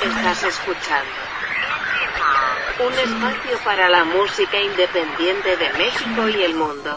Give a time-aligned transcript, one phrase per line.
[0.00, 1.10] Estás escuchando
[2.86, 6.96] un espacio para la música independiente de México y el mundo.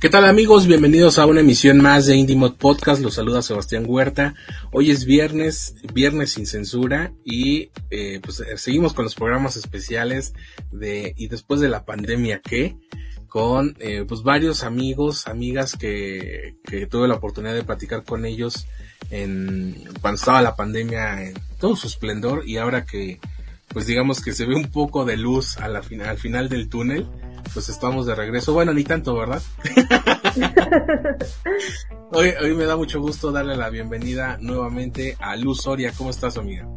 [0.00, 0.66] ¿Qué tal amigos?
[0.66, 3.02] Bienvenidos a una emisión más de IndieMod Podcast.
[3.02, 4.34] Los saluda Sebastián Huerta.
[4.72, 10.32] Hoy es viernes, viernes sin censura y eh, pues eh, seguimos con los programas especiales
[10.72, 12.78] de y después de la pandemia ¿qué?
[13.30, 18.66] Con eh, pues varios amigos, amigas que, que tuve la oportunidad de platicar con ellos
[19.10, 23.20] en cuando estaba la pandemia en todo su esplendor y ahora que
[23.68, 27.06] pues digamos que se ve un poco de luz a la, al final del túnel
[27.52, 28.52] pues estamos de regreso.
[28.52, 29.42] Bueno, ni tanto, ¿verdad?
[32.12, 35.92] hoy, hoy me da mucho gusto darle la bienvenida nuevamente a Luz Soria.
[35.96, 36.68] ¿Cómo estás, amiga?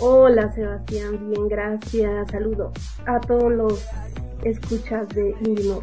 [0.00, 1.28] Hola, Sebastián.
[1.28, 2.30] Bien, gracias.
[2.30, 2.72] Saludo
[3.06, 3.84] a todos los
[4.44, 5.82] escuchas de Indimo.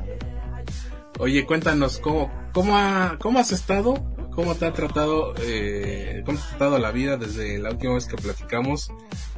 [1.20, 3.94] Oye, cuéntanos, ¿cómo, cómo, ha, cómo has estado?
[4.31, 8.06] ¿Cómo te ha tratado, eh, cómo te ha tratado la vida desde la última vez
[8.06, 8.92] que platicamos?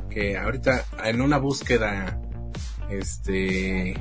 [0.09, 2.19] Que ahorita en una búsqueda,
[2.89, 3.95] este,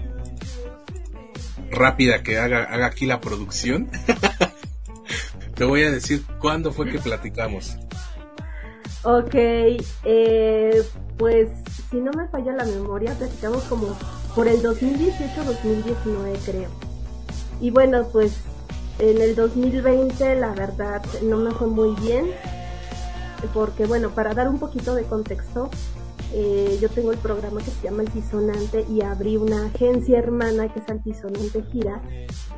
[1.70, 3.90] rápida que haga, haga aquí la producción,
[5.54, 7.76] te voy a decir cuándo fue que platicamos.
[9.02, 10.82] Ok, eh,
[11.18, 11.50] pues
[11.90, 13.96] si no me falla la memoria, platicamos como
[14.36, 16.68] por el 2018-2019 creo.
[17.58, 18.38] Y bueno, pues
[18.98, 22.26] en el 2020 la verdad no me fue muy bien,
[23.54, 25.70] porque bueno, para dar un poquito de contexto,
[26.34, 30.80] eh, yo tengo el programa que se llama Altisonante y abrí una agencia hermana que
[30.80, 32.02] es Altisonante Gira,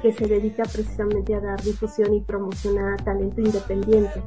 [0.02, 4.20] que se dedica precisamente a dar difusión y promoción a talento independiente.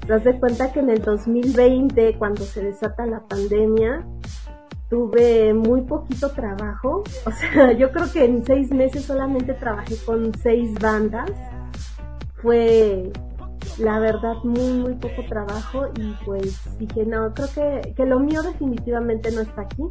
[0.00, 4.06] Te das de cuenta que en el 2020, cuando se desata la pandemia,
[4.88, 7.02] tuve muy poquito trabajo.
[7.26, 11.30] O sea, yo creo que en seis meses solamente trabajé con seis bandas.
[12.42, 13.10] Fue
[13.78, 18.42] la verdad muy muy poco trabajo y pues dije no creo que, que lo mío
[18.42, 19.82] definitivamente no está aquí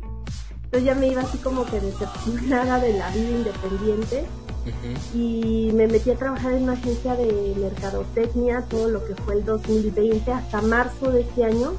[0.71, 4.25] yo ya me iba así como que decepcionada de la vida independiente
[5.13, 9.45] y me metí a trabajar en una agencia de mercadotecnia todo lo que fue el
[9.45, 11.73] 2020 hasta marzo de este año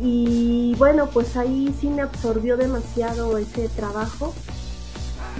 [0.00, 4.32] y bueno pues ahí sí me absorbió demasiado ese trabajo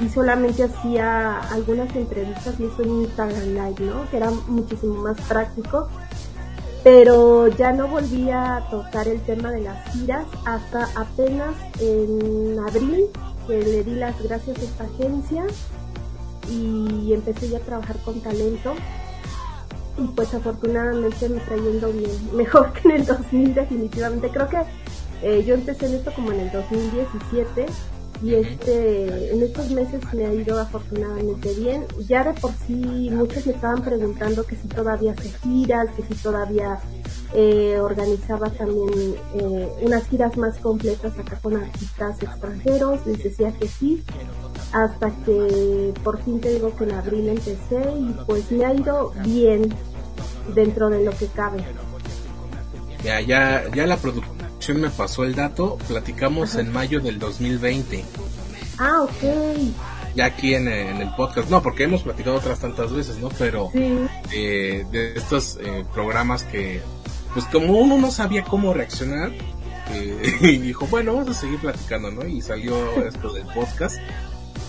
[0.00, 4.08] y solamente hacía algunas entrevistas y eso en Instagram Live, ¿no?
[4.10, 5.88] Que era muchísimo más práctico.
[6.82, 13.06] Pero ya no volví a tocar el tema de las giras hasta apenas en abril,
[13.46, 15.44] que le di las gracias a esta agencia
[16.48, 18.72] y empecé ya a trabajar con talento.
[19.98, 24.30] Y pues afortunadamente me está yendo bien, mejor que en el 2000 definitivamente.
[24.30, 24.58] Creo que
[25.22, 27.66] eh, yo empecé en esto como en el 2017
[28.22, 31.86] y este en estos meses me ha ido afortunadamente bien.
[32.06, 36.14] Ya de por sí muchos me estaban preguntando que si todavía se giras, que si
[36.22, 36.78] todavía
[37.32, 43.06] eh, organizaba también eh, unas giras más completas acá con artistas extranjeros.
[43.06, 44.02] Les decía que sí,
[44.72, 49.12] hasta que por fin te digo que en abril empecé y pues me ha ido
[49.24, 49.74] bien
[50.54, 51.64] dentro de lo que cabe.
[53.02, 58.04] Ya, ya, ya la producción me pasó el dato, platicamos en mayo del 2020.
[58.78, 59.74] Ah, ok.
[60.14, 63.28] Ya aquí en, el podcast, no, porque hemos platicado otras tantas veces, ¿no?
[63.38, 66.82] Pero eh, de estos eh, programas que,
[67.32, 69.32] pues como uno no sabía cómo reaccionar,
[69.92, 72.26] eh, y dijo, bueno, vamos a seguir platicando, ¿no?
[72.26, 72.74] Y salió
[73.06, 73.96] esto del podcast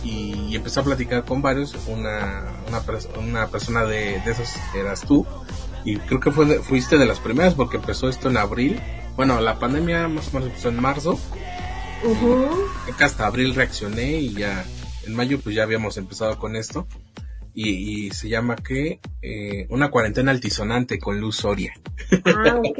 [0.04, 2.82] y, empezó a platicar con varios, una, una,
[3.20, 5.26] una persona de, de esos eras tú,
[5.84, 8.80] y creo que fue fuiste de las primeras porque empezó esto en abril
[9.22, 11.20] bueno, la pandemia más o menos empezó en marzo.
[13.00, 14.66] hasta abril reaccioné y ya
[15.06, 16.88] en mayo pues ya habíamos empezado con esto.
[17.54, 21.72] Y, se llama que eh, una cuarentena altisonante con Luz Soria.
[22.26, 22.80] Ah, ok.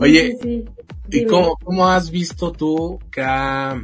[0.00, 0.36] Oye,
[1.08, 3.80] ¿y cómo, has visto tú que ha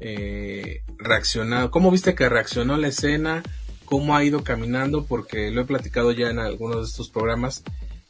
[0.00, 1.70] eh, reaccionado?
[1.70, 3.44] ¿Cómo viste que reaccionó la escena?
[3.84, 5.04] ¿Cómo ha ido caminando?
[5.04, 7.62] Porque lo he platicado ya en algunos de estos programas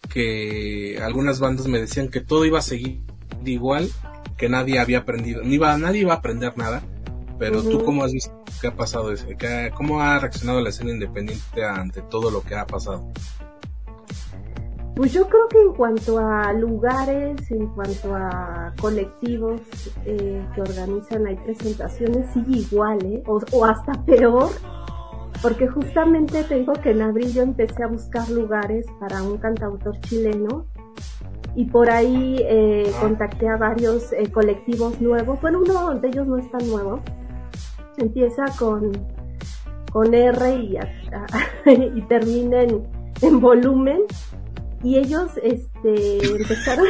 [0.09, 3.03] que algunas bandas me decían que todo iba a seguir
[3.45, 3.89] igual,
[4.37, 6.83] que nadie había aprendido, ni iba, nadie iba a aprender nada,
[7.39, 9.13] pero tú cómo has visto qué ha pasado,
[9.75, 13.11] cómo ha reaccionado la escena independiente ante todo lo que ha pasado.
[14.95, 19.61] Pues yo creo que en cuanto a lugares, en cuanto a colectivos
[20.05, 23.23] eh, que organizan, hay presentaciones, sigue igual, ¿eh?
[23.27, 24.51] o, o hasta peor
[25.43, 30.67] porque justamente tengo que en abril yo empecé a buscar lugares para un cantautor chileno
[31.57, 35.41] y por ahí eh, contacté a varios eh, colectivos nuevos.
[35.41, 37.01] Bueno, uno de ellos no es tan nuevo,
[37.99, 38.93] empieza con,
[39.93, 40.79] con R y,
[41.67, 42.87] y termina en,
[43.21, 44.03] en volumen.
[44.85, 46.87] Y ellos este empezaron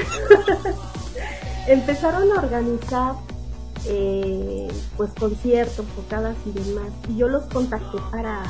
[1.68, 3.14] empezaron a organizar
[3.86, 6.90] eh, pues conciertos, tocadas y demás.
[7.08, 8.42] Y yo los contacté para,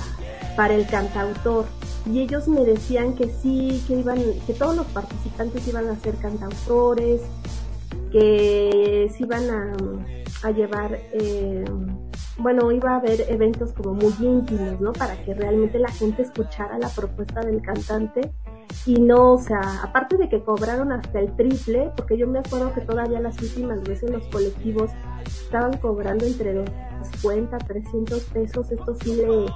[0.57, 1.67] para el cantautor.
[2.11, 6.17] Y ellos me decían que sí, que iban, que todos los participantes iban a ser
[6.17, 7.21] cantautores,
[8.11, 9.73] que se iban a,
[10.43, 11.65] a llevar, eh,
[12.39, 14.93] bueno, iba a haber eventos como muy íntimos, ¿no?
[14.93, 18.33] Para que realmente la gente escuchara la propuesta del cantante
[18.87, 22.73] y no, o sea, aparte de que cobraron hasta el triple, porque yo me acuerdo
[22.73, 24.91] que todavía las últimas veces los colectivos
[25.25, 26.65] estaban cobrando entre
[27.21, 29.47] 50, 300 pesos, esto sí le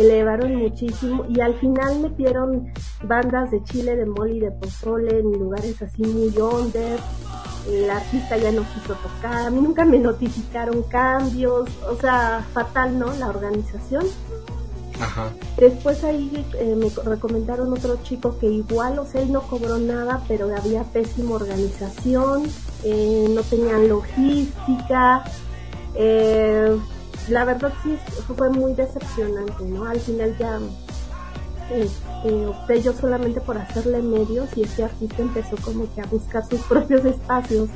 [0.00, 2.72] elevaron muchísimo y al final metieron
[3.04, 6.98] bandas de chile, de mole y de pozole en lugares así muy under,
[7.68, 12.98] el artista ya no quiso tocar, a mí nunca me notificaron cambios, o sea, fatal,
[12.98, 13.12] ¿no?
[13.14, 14.04] La organización.
[15.56, 20.22] Después ahí eh, me recomendaron otro chico que igual, o sea, él no cobró nada,
[20.28, 22.44] pero había pésima organización,
[22.84, 25.24] eh, no tenían logística.
[25.94, 26.76] Eh,
[27.28, 27.96] la verdad sí
[28.36, 29.84] fue muy decepcionante, ¿no?
[29.84, 30.58] Al final ya
[32.48, 36.60] opté yo solamente por hacerle medios y este artista empezó como que a buscar sus
[36.68, 37.68] propios espacios.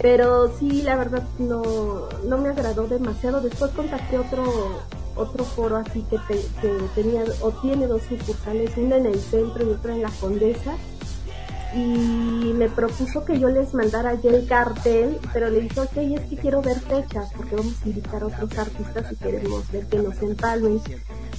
[0.00, 3.40] Pero sí, la verdad no, no me agradó demasiado.
[3.40, 4.44] Después contacté otro
[5.20, 6.18] otro foro así que,
[6.94, 10.76] tenía o tiene dos sucursales, una en el centro y otra en la Condesa.
[11.74, 16.20] Y me propuso que yo les mandara ya el cartel, pero le dije, ok, es
[16.22, 19.98] que quiero ver fechas, porque vamos a invitar a otros artistas y queremos ver que
[19.98, 20.80] nos empalmen.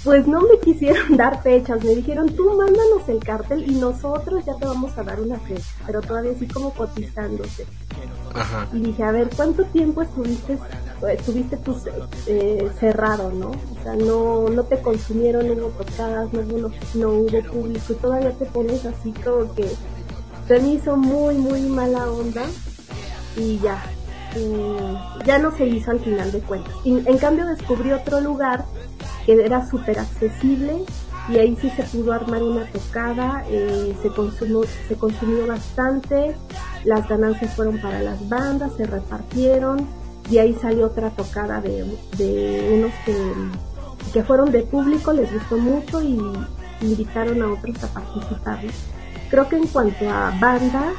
[0.04, 4.56] Pues no me quisieron dar fechas, me dijeron, tú mándanos el cartel y nosotros ya
[4.56, 7.66] te vamos a dar una fecha, pero todavía así como cotizándose.
[8.72, 10.57] Y dije, a ver, ¿cuánto tiempo estuviste,
[11.12, 11.75] estuviste tú
[12.28, 13.50] eh, cerrado, no?
[13.50, 17.95] O sea, no, no te consumieron, no hubo tocadas, no hubo, no hubo público, y
[17.95, 19.66] todavía te pones así como que
[20.51, 22.44] se me hizo muy, muy mala onda
[23.38, 23.81] y ya,
[25.25, 26.74] ya no se hizo al final de cuentas.
[26.83, 28.65] Y, en cambio descubrí otro lugar
[29.25, 30.83] que era súper accesible
[31.30, 36.36] y ahí sí se pudo armar una tocada, eh, se, consumió, se consumió bastante,
[36.83, 39.88] las ganancias fueron para las bandas, se repartieron
[40.30, 41.83] y ahí salió otra tocada de,
[42.74, 43.15] unos que,
[44.12, 46.19] que fueron de público, les gustó mucho y
[46.81, 48.59] invitaron a otros a participar.
[49.31, 50.94] Creo que en cuanto a bandas,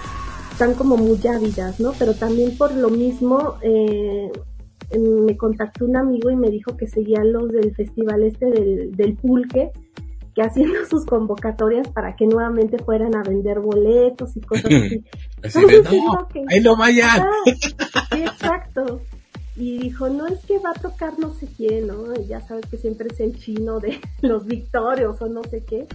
[0.50, 1.92] están como muy ávidas, ¿no?
[1.98, 4.32] Pero también por lo mismo, eh,
[4.98, 9.14] me contactó un amigo y me dijo que seguía los del festival este del, del
[9.16, 9.70] pulque
[10.34, 15.04] que haciendo sus convocatorias para que nuevamente fueran a vender boletos y cosas así.
[16.48, 17.26] ahí no vayan.
[18.12, 19.00] sí, exacto.
[19.54, 22.14] Y dijo, no es que va a tocar no sé quién, ¿no?
[22.26, 25.86] Ya sabes que siempre es el chino de los victorios o no sé qué.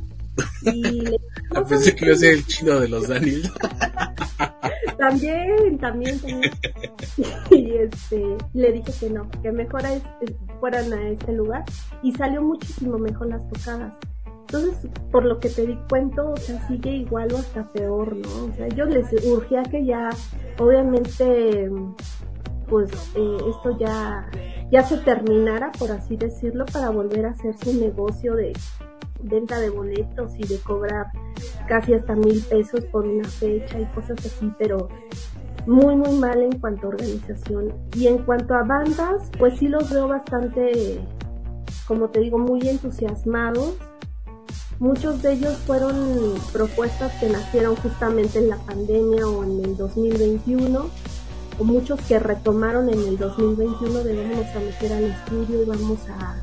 [0.63, 1.17] Y le
[1.53, 3.51] no, Pensé que iba a ser el chino de los Daniels.
[4.97, 6.51] también, también, también.
[7.51, 9.81] Y este, le dije que no, que mejor
[10.59, 11.63] fueran a este lugar.
[12.03, 13.93] Y salió muchísimo mejor las tocadas.
[14.41, 18.45] Entonces, por lo que te di cuento, o sea, sigue igual o hasta peor, ¿no?
[18.45, 20.09] O sea, ellos les urgía que ya,
[20.57, 21.69] obviamente,
[22.69, 24.29] pues eh, esto ya,
[24.71, 28.53] ya se terminara, por así decirlo, para volver a hacer su negocio de
[29.21, 31.07] venta de boletos y de cobrar
[31.67, 34.87] casi hasta mil pesos por una fecha y cosas así, pero
[35.65, 37.73] muy muy mal en cuanto a organización.
[37.95, 40.99] Y en cuanto a bandas, pues sí los veo bastante,
[41.87, 43.75] como te digo, muy entusiasmados
[44.79, 50.85] Muchos de ellos fueron propuestas que nacieron justamente en la pandemia o en el 2021,
[51.57, 55.99] o muchos que retomaron en el 2021 de vamos a meter al estudio y vamos
[56.09, 56.35] a,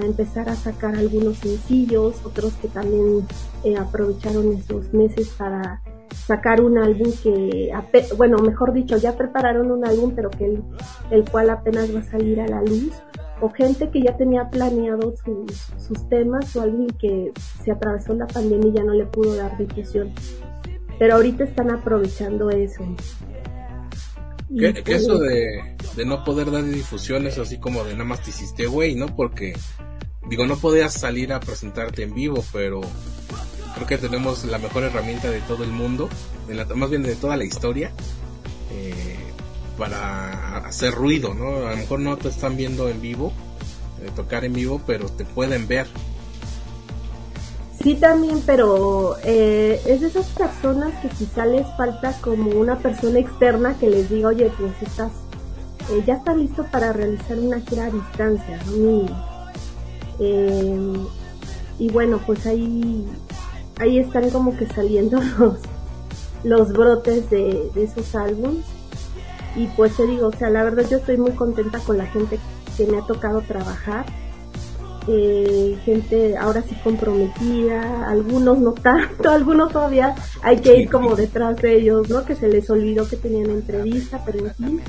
[0.00, 3.26] empezar a sacar algunos sencillos, otros que también
[3.62, 5.80] eh, aprovecharon esos meses para
[6.26, 7.72] sacar un álbum que,
[8.16, 10.62] bueno, mejor dicho, ya prepararon un álbum, pero que el,
[11.10, 12.92] el cual apenas va a salir a la luz
[13.40, 15.14] o gente que ya tenía planeado
[15.76, 17.32] sus temas o alguien que
[17.62, 20.12] se atravesó la pandemia y ya no le pudo dar difusión.
[20.98, 22.82] Pero ahorita están aprovechando eso.
[24.56, 28.30] Que, eso de, de, no poder dar difusión es así como de nada más te
[28.30, 29.14] hiciste güey, ¿no?
[29.14, 29.52] Porque,
[30.28, 32.80] digo, no podías salir a presentarte en vivo, pero
[33.74, 36.08] creo que tenemos la mejor herramienta de todo el mundo,
[36.46, 37.90] de la, más bien de toda la historia,
[38.72, 39.16] eh,
[39.76, 41.66] para hacer ruido, ¿no?
[41.66, 43.32] A lo mejor no te están viendo en vivo,
[44.02, 45.86] eh, tocar en vivo, pero te pueden ver.
[47.82, 53.18] Sí, también, pero eh, es de esas personas que quizá les falta como una persona
[53.18, 55.10] externa que les diga, oye, pues estás
[55.90, 58.58] eh, ya está listo para realizar una gira a distancia.
[58.74, 59.06] Y,
[60.20, 60.92] eh,
[61.78, 63.06] y bueno, pues ahí,
[63.78, 65.58] ahí están como que saliendo los,
[66.42, 68.64] los brotes de, de esos álbumes.
[69.56, 72.38] Y pues te digo, o sea, la verdad yo estoy muy contenta con la gente
[72.76, 74.06] que me ha tocado trabajar
[75.06, 81.56] eh, gente ahora sí comprometida, algunos no tanto, algunos todavía hay que ir como detrás
[81.56, 82.24] de ellos, ¿no?
[82.24, 84.80] Que se les olvidó que tenían entrevista, pero en fin.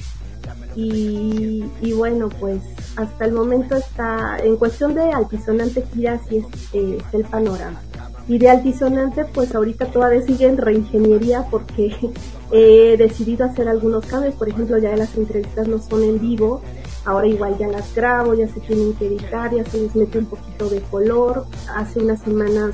[0.78, 2.62] Y, bueno, pues
[2.98, 7.80] hasta el momento está, en cuestión de altisonante gira, sí es, eh, el panorama.
[8.28, 11.96] Y de altisonante, pues ahorita todavía sigue en reingeniería porque
[12.52, 14.36] he decidido hacer algunos cambios.
[14.36, 16.62] Por ejemplo, ya las entrevistas no son en vivo,
[17.06, 20.26] Ahora igual ya las grabo, ya se tienen que editar, ya se les mete un
[20.26, 21.46] poquito de color.
[21.76, 22.74] Hace unas semanas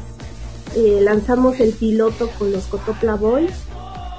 [0.75, 3.51] eh, lanzamos el piloto con los Cotopla Boys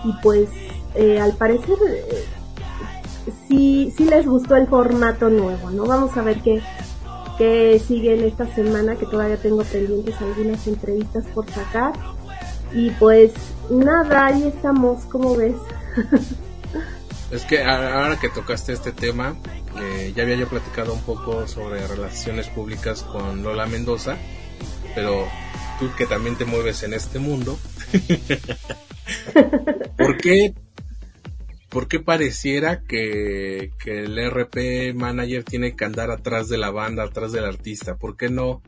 [0.05, 0.51] y pues
[0.95, 2.25] eh, al parecer eh,
[3.49, 5.87] sí, sí les gustó el formato nuevo, ¿no?
[5.87, 6.63] Vamos a ver qué,
[7.39, 11.93] qué sigue en esta semana, que todavía tengo pendientes algunas entrevistas por sacar.
[12.75, 13.33] Y pues
[13.71, 15.57] nada, ahí estamos, como ves?
[17.31, 19.35] es que ahora que tocaste este tema,
[20.15, 24.17] ya había yo platicado un poco sobre relaciones públicas con Lola Mendoza,
[24.95, 25.27] pero
[25.79, 27.59] tú que también te mueves en este mundo,
[29.97, 30.55] ¿por qué,
[31.69, 37.05] por qué pareciera que, que, el RP manager tiene que andar atrás de la banda,
[37.05, 37.97] atrás del artista?
[37.97, 38.63] ¿Por qué no?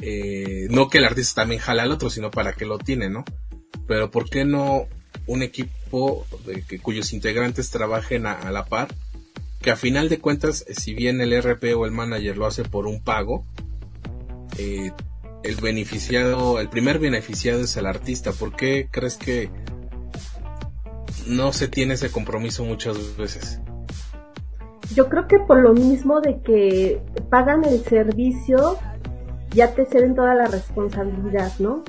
[0.00, 3.24] Eh, no que el artista también jala al otro, sino para que lo tiene, ¿no?
[3.86, 4.88] Pero ¿por qué no
[5.26, 8.88] un equipo de que, cuyos integrantes trabajen a la par
[9.62, 12.86] que a final de cuentas, si bien el RP o el manager lo hace por
[12.86, 13.46] un pago,
[14.58, 14.92] eh,
[15.44, 18.32] el beneficiado, el primer beneficiado es el artista.
[18.32, 19.50] ¿Por qué crees que
[21.26, 23.60] no se tiene ese compromiso muchas veces?
[24.94, 27.00] Yo creo que por lo mismo de que
[27.30, 28.78] pagan el servicio,
[29.54, 31.84] ya te ceden toda la responsabilidad, ¿no?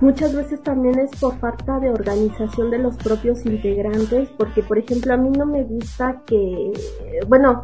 [0.00, 5.14] Muchas veces también es por falta de organización de los propios integrantes, porque por ejemplo
[5.14, 6.72] a mí no me gusta que,
[7.28, 7.62] bueno,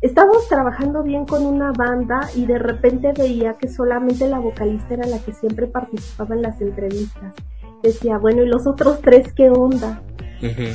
[0.00, 5.06] estábamos trabajando bien con una banda y de repente veía que solamente la vocalista era
[5.06, 7.34] la que siempre participaba en las entrevistas.
[7.82, 10.02] Decía, bueno, ¿y los otros tres qué onda?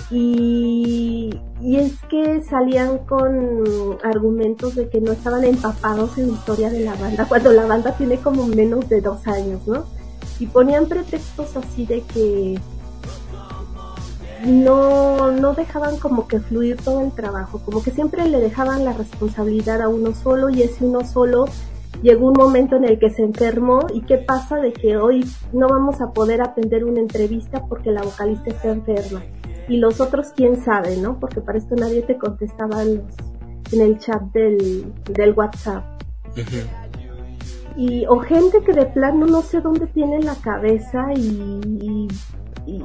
[0.10, 1.30] y,
[1.62, 6.80] y es que salían con argumentos de que no estaban empapados en la historia de
[6.82, 9.86] la banda, cuando la banda tiene como menos de dos años, ¿no?
[10.42, 12.60] Y ponían pretextos así de que
[14.44, 18.94] no, no dejaban como que fluir todo el trabajo, como que siempre le dejaban la
[18.94, 21.46] responsabilidad a uno solo y ese uno solo
[22.02, 25.70] llegó un momento en el que se enfermó y qué pasa de que hoy no
[25.70, 29.22] vamos a poder atender una entrevista porque la vocalista está enferma.
[29.70, 31.20] Y los otros quién sabe, ¿no?
[31.20, 33.04] Porque para esto nadie te contestaba en,
[33.72, 35.86] el chat del, del WhatsApp
[37.76, 42.08] y o gente que de plano no sé dónde tiene la cabeza y,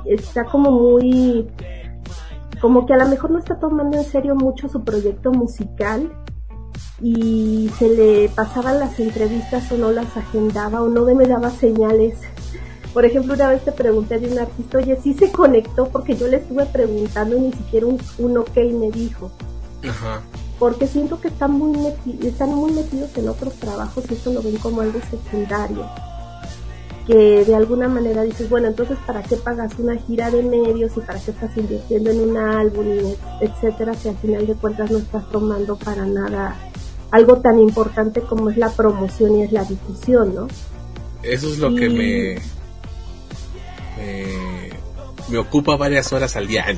[0.06, 1.46] está como muy
[2.60, 6.10] como que a lo mejor no está tomando en serio mucho su proyecto musical
[7.00, 12.18] y se le pasaban las entrevistas o no las agendaba o no me daba señales.
[12.94, 16.26] Por ejemplo, una vez te pregunté de un artista, oye, sí se conectó porque yo
[16.26, 19.30] le estuve preguntando y ni siquiera un, un ok me dijo.
[19.86, 20.22] Ajá
[20.58, 21.76] porque siento que están muy,
[22.22, 25.86] están muy metidos en otros trabajos y eso lo ven como algo secundario.
[27.06, 31.00] Que de alguna manera dices, bueno, entonces ¿para qué pagas una gira de medios y
[31.00, 34.98] para qué estás invirtiendo en un álbum, y etcétera, si al final de cuentas no
[34.98, 36.56] estás tomando para nada
[37.10, 40.48] algo tan importante como es la promoción y es la difusión, ¿no?
[41.22, 42.34] Eso es lo que me,
[43.96, 44.55] me
[45.34, 46.66] ocupa varias horas al día.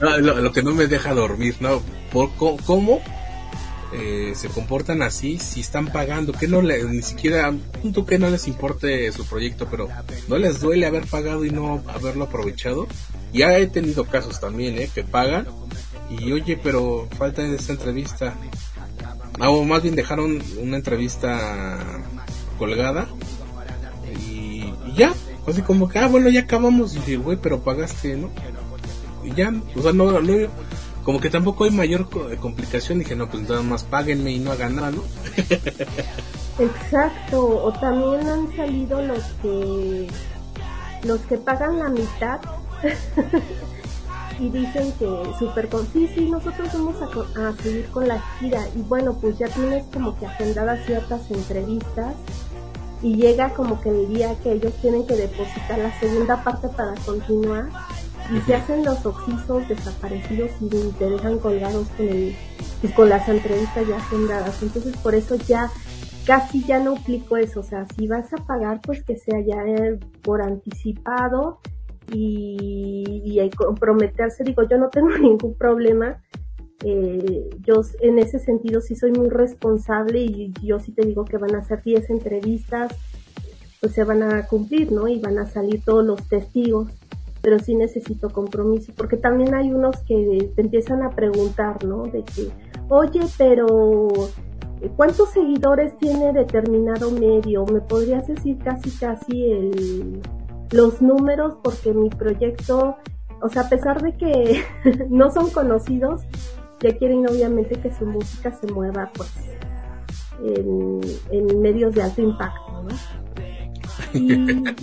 [0.00, 1.82] lo, que no me deja dormir, ¿no?
[2.12, 3.02] ¿Por cómo
[3.92, 6.32] eh, se comportan así si están pagando?
[6.32, 9.88] Que no le, ni siquiera, punto que no les importe su proyecto, pero
[10.28, 12.86] no les duele haber pagado y no haberlo aprovechado.
[13.32, 14.88] Ya he tenido casos también, ¿eh?
[14.94, 15.46] Que pagan
[16.10, 18.34] y oye, pero falta esta entrevista.
[19.40, 21.78] Ah, o más bien dejaron una entrevista
[22.58, 23.08] colgada
[24.28, 25.12] y ya,
[25.46, 26.94] así como que, ah, bueno, ya acabamos.
[26.94, 28.30] Y dije, güey, pero pagaste, ¿no?
[29.22, 30.12] Y ya, o sea, no,
[31.02, 32.98] como que tampoco hay mayor eh, complicación.
[32.98, 35.02] Dije, no, pues nada más páguenme y no hagan nada, ¿no?
[36.58, 40.08] Exacto, o también han salido los que
[41.02, 42.40] los que pagan la mitad
[44.38, 45.06] y dicen que
[45.38, 49.36] súper con sí, sí, nosotros vamos a, a, seguir con la gira y bueno, pues
[49.36, 52.14] ya tienes como que agendadas ciertas entrevistas
[53.02, 56.94] y llega como que el día que ellos tienen que depositar la segunda parte para
[57.04, 57.68] continuar
[58.32, 62.34] y se hacen los oxisos desaparecidos y te dejan colgados con el,
[62.80, 64.62] pues, con las entrevistas ya fundadas.
[64.62, 65.70] Entonces por eso ya
[66.26, 67.60] casi ya no aplico eso.
[67.60, 69.62] O sea, si vas a pagar, pues que sea ya
[70.22, 71.60] por anticipado
[72.10, 74.44] y, y comprometerse.
[74.44, 76.22] Digo, yo no tengo ningún problema.
[76.84, 81.38] Eh, yo en ese sentido sí soy muy responsable y yo sí te digo que
[81.38, 82.92] van a ser 10 entrevistas,
[83.80, 85.08] pues se van a cumplir, ¿no?
[85.08, 86.88] Y van a salir todos los testigos
[87.44, 92.04] pero sí necesito compromiso, porque también hay unos que te empiezan a preguntar, ¿no?
[92.04, 92.48] De que,
[92.88, 94.08] oye, pero
[94.96, 97.66] ¿cuántos seguidores tiene determinado medio?
[97.66, 100.22] ¿Me podrías decir casi, casi el,
[100.72, 101.58] los números?
[101.62, 102.96] Porque mi proyecto,
[103.42, 104.62] o sea, a pesar de que
[105.10, 106.22] no son conocidos,
[106.84, 109.32] ya quieren obviamente que su música se mueva, pues,
[110.44, 111.00] en,
[111.30, 112.94] en medios de alto impacto, ¿no?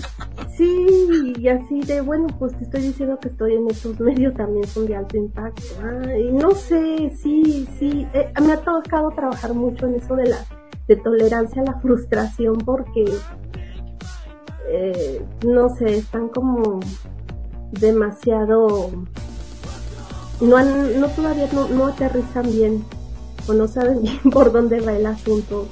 [0.57, 4.65] sí, y así de, bueno, pues te estoy diciendo que estoy en estos medios también
[4.67, 5.61] son de alto impacto.
[6.17, 10.37] y no sé, sí, sí, eh, me ha tocado trabajar mucho en eso de la
[10.87, 13.05] de tolerancia a la frustración porque,
[14.69, 16.79] eh, no sé, están como
[17.71, 18.89] demasiado,
[20.41, 22.85] no, han, no todavía no, no aterrizan bien
[23.47, 25.67] o no saben bien por dónde va el asunto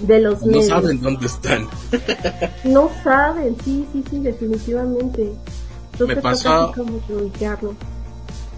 [0.00, 1.66] de los no saben dónde están.
[2.64, 5.32] no saben, sí, sí, sí, definitivamente.
[6.06, 6.72] me pasó.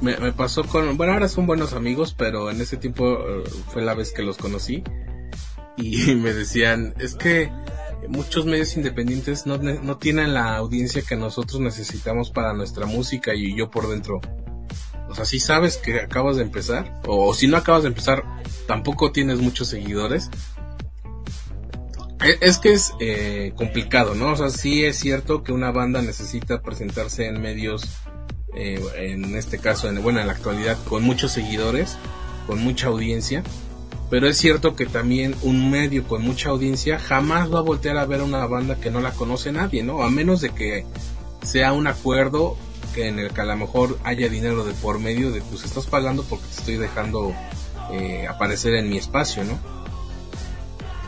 [0.00, 0.96] Me, me, pasó con.
[0.96, 4.36] Bueno, ahora son buenos amigos, pero en ese tiempo eh, fue la vez que los
[4.36, 4.82] conocí.
[5.76, 7.52] Y me decían: Es que
[8.08, 13.34] muchos medios independientes no, no tienen la audiencia que nosotros necesitamos para nuestra música.
[13.34, 14.20] Y yo por dentro.
[15.08, 18.24] O sea, si sabes que acabas de empezar, o si no acabas de empezar,
[18.66, 20.30] tampoco tienes muchos seguidores,
[22.40, 24.32] es que es eh, complicado, ¿no?
[24.32, 27.88] O sea, sí es cierto que una banda necesita presentarse en medios,
[28.54, 31.96] eh, en este caso, en, bueno, en la actualidad, con muchos seguidores,
[32.46, 33.42] con mucha audiencia,
[34.10, 38.06] pero es cierto que también un medio con mucha audiencia jamás va a voltear a
[38.06, 40.02] ver a una banda que no la conoce nadie, ¿no?
[40.02, 40.87] A menos de que
[41.42, 42.56] sea un acuerdo
[43.06, 46.24] en el que a lo mejor haya dinero de por medio de pues estás pagando
[46.24, 47.34] porque te estoy dejando
[47.92, 49.58] eh, aparecer en mi espacio, ¿no?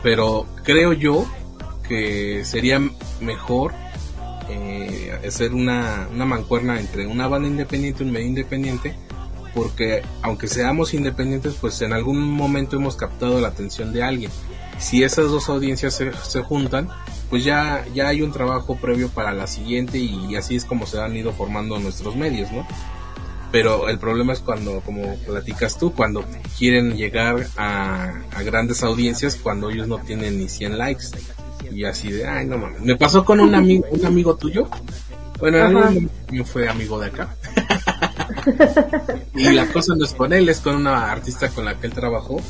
[0.03, 1.25] pero creo yo
[1.87, 2.81] que sería
[3.19, 3.73] mejor
[4.49, 8.95] eh, hacer una, una mancuerna entre una banda independiente y un medio independiente
[9.53, 14.31] porque aunque seamos independientes pues en algún momento hemos captado la atención de alguien
[14.81, 16.89] si esas dos audiencias se, se juntan
[17.29, 20.99] pues ya, ya hay un trabajo previo para la siguiente y así es como se
[20.99, 22.67] han ido formando nuestros medios, ¿no?
[23.51, 26.23] pero el problema es cuando, como platicas tú, cuando
[26.57, 28.13] quieren llegar a,
[28.45, 31.05] grandes audiencias cuando ellos no tienen ni 100 likes.
[31.71, 32.81] Y así de, ay, no mames.
[32.81, 34.67] Me pasó con un amigo, un amigo tuyo.
[35.39, 35.69] Bueno,
[36.31, 37.35] no fue amigo de acá.
[39.35, 41.93] y la cosa no es con él, es con una artista con la que él
[41.93, 42.41] trabajó,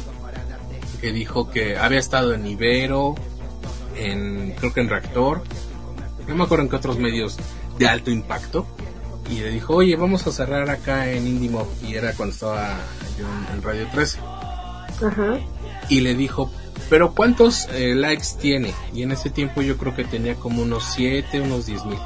[1.01, 3.15] que dijo que había estado en Ibero,
[3.97, 5.43] en, creo que en Reactor,
[6.27, 7.37] no me acuerdo en qué otros medios
[7.77, 8.67] de alto impacto,
[9.29, 11.65] y le dijo, oye, vamos a cerrar acá en Indimo.
[11.87, 12.77] Y era cuando estaba
[13.17, 14.19] yo en, Radio 13.
[15.05, 15.39] Ajá.
[15.87, 16.51] Y le dijo,
[16.89, 18.73] pero ¿cuántos eh, likes tiene?
[18.93, 21.99] Y en ese tiempo yo creo que tenía como unos 7, unos 10 mil.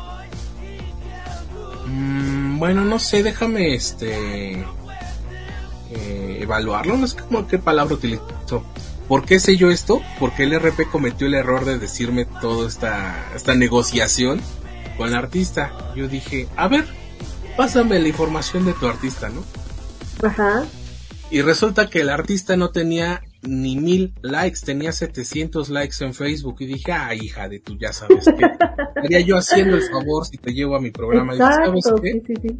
[1.87, 4.63] Mm, bueno, no sé, déjame este
[5.95, 6.97] eh, evaluarlo.
[6.97, 8.63] No sé cómo qué palabra utilizó.
[9.07, 10.01] ¿Por qué sé yo esto?
[10.19, 14.41] Porque el RP cometió el error de decirme toda esta, esta negociación
[14.97, 15.71] con el artista.
[15.95, 16.85] Yo dije, a ver,
[17.55, 19.43] pásame la información de tu artista, ¿no?
[20.27, 20.65] Ajá.
[21.29, 26.57] Y resulta que el artista no tenía ni mil likes, tenía 700 likes en Facebook
[26.59, 28.45] y dije, ah, hija de tú ya sabes que
[28.95, 31.33] estaría yo haciendo el favor si te llevo a mi programa.
[31.33, 32.11] Exacto, ¿sabes qué?
[32.11, 32.57] Sí, sí, sí.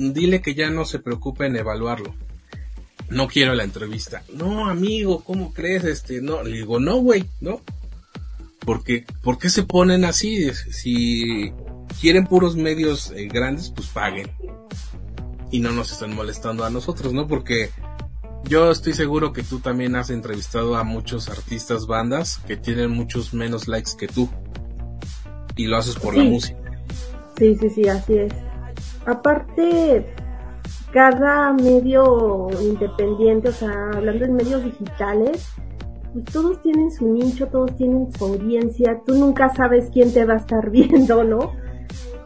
[0.00, 2.14] Dile que ya no se preocupe en evaluarlo.
[3.10, 4.22] No quiero la entrevista.
[4.32, 5.84] No, amigo, ¿cómo crees?
[5.84, 7.60] Este, no, le digo, no, güey, no.
[8.60, 10.50] Porque, ¿por qué se ponen así?
[10.54, 11.52] Si
[12.00, 14.30] quieren puros medios eh, grandes, pues paguen.
[15.50, 17.26] Y no nos están molestando a nosotros, ¿no?
[17.26, 17.68] Porque
[18.44, 23.34] yo estoy seguro que tú también has entrevistado a muchos artistas, bandas que tienen muchos
[23.34, 24.30] menos likes que tú.
[25.56, 26.58] Y lo haces por la música.
[27.36, 28.32] Sí, sí, sí, así es.
[29.06, 30.06] Aparte,
[30.92, 35.48] cada medio independiente, o sea, hablando de medios digitales,
[36.12, 40.34] pues todos tienen su nicho, todos tienen su audiencia, tú nunca sabes quién te va
[40.34, 41.52] a estar viendo, ¿no?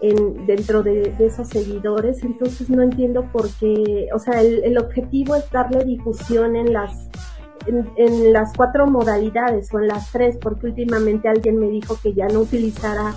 [0.04, 5.50] en, dentro de, esos seguidores, entonces no entiendo por qué, o sea, el, objetivo es
[5.50, 7.08] darle difusión en las
[7.66, 12.26] en, las cuatro modalidades o en las tres, porque últimamente alguien me dijo que ya
[12.26, 13.14] no utilizara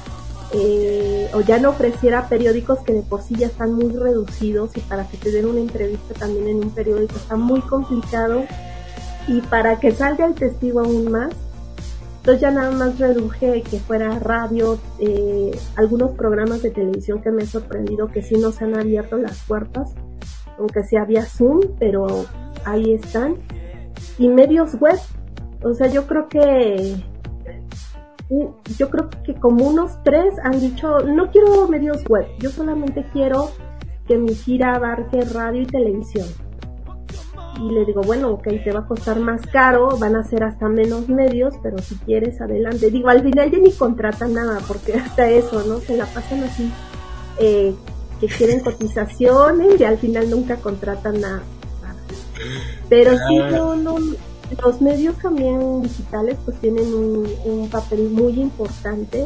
[0.60, 4.80] eh, o ya no ofreciera periódicos que de por sí ya están muy reducidos y
[4.82, 8.44] para que te den una entrevista también en un periódico está muy complicado
[9.28, 11.34] y para que salga el testigo aún más,
[12.28, 17.44] entonces ya nada más reduje que fuera radio, eh, algunos programas de televisión que me
[17.44, 19.94] he sorprendido que sí nos han abierto las puertas,
[20.58, 22.26] aunque sea había Zoom, pero
[22.66, 23.36] ahí están.
[24.18, 25.00] Y medios web,
[25.64, 26.98] o sea, yo creo que
[28.78, 33.52] yo creo que como unos tres han dicho, no quiero medios web, yo solamente quiero
[34.08, 36.28] que mi gira abarque radio y televisión.
[37.62, 40.68] Y le digo, bueno, ok, te va a costar más caro, van a ser hasta
[40.68, 42.92] menos medios, pero si quieres, adelante.
[42.92, 45.80] Digo, al final ya ni contratan nada, porque hasta eso, ¿no?
[45.80, 46.72] Se la pasan así,
[47.40, 47.74] eh,
[48.20, 51.42] que quieren cotizaciones y al final nunca contratan nada.
[52.90, 53.50] Pero sí, ah.
[53.52, 53.98] no, no,
[54.64, 59.26] los medios también digitales pues tienen un, papel muy importante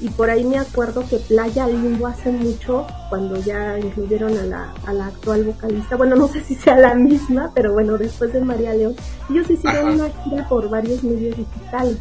[0.00, 4.74] y por ahí me acuerdo que Playa Limbo hace mucho, cuando ya incluyeron a la,
[4.86, 8.40] a la actual vocalista, bueno, no sé si sea la misma, pero bueno, después de
[8.40, 8.94] María León,
[9.28, 11.98] ellos hicieron una gira por varios medios digitales.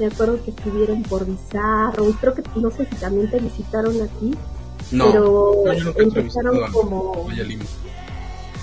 [0.00, 4.00] Me acuerdo que estuvieron por Bizarro, y creo que no sé si también te visitaron
[4.00, 4.34] aquí,
[4.90, 5.64] pero
[5.96, 7.26] empezaron como,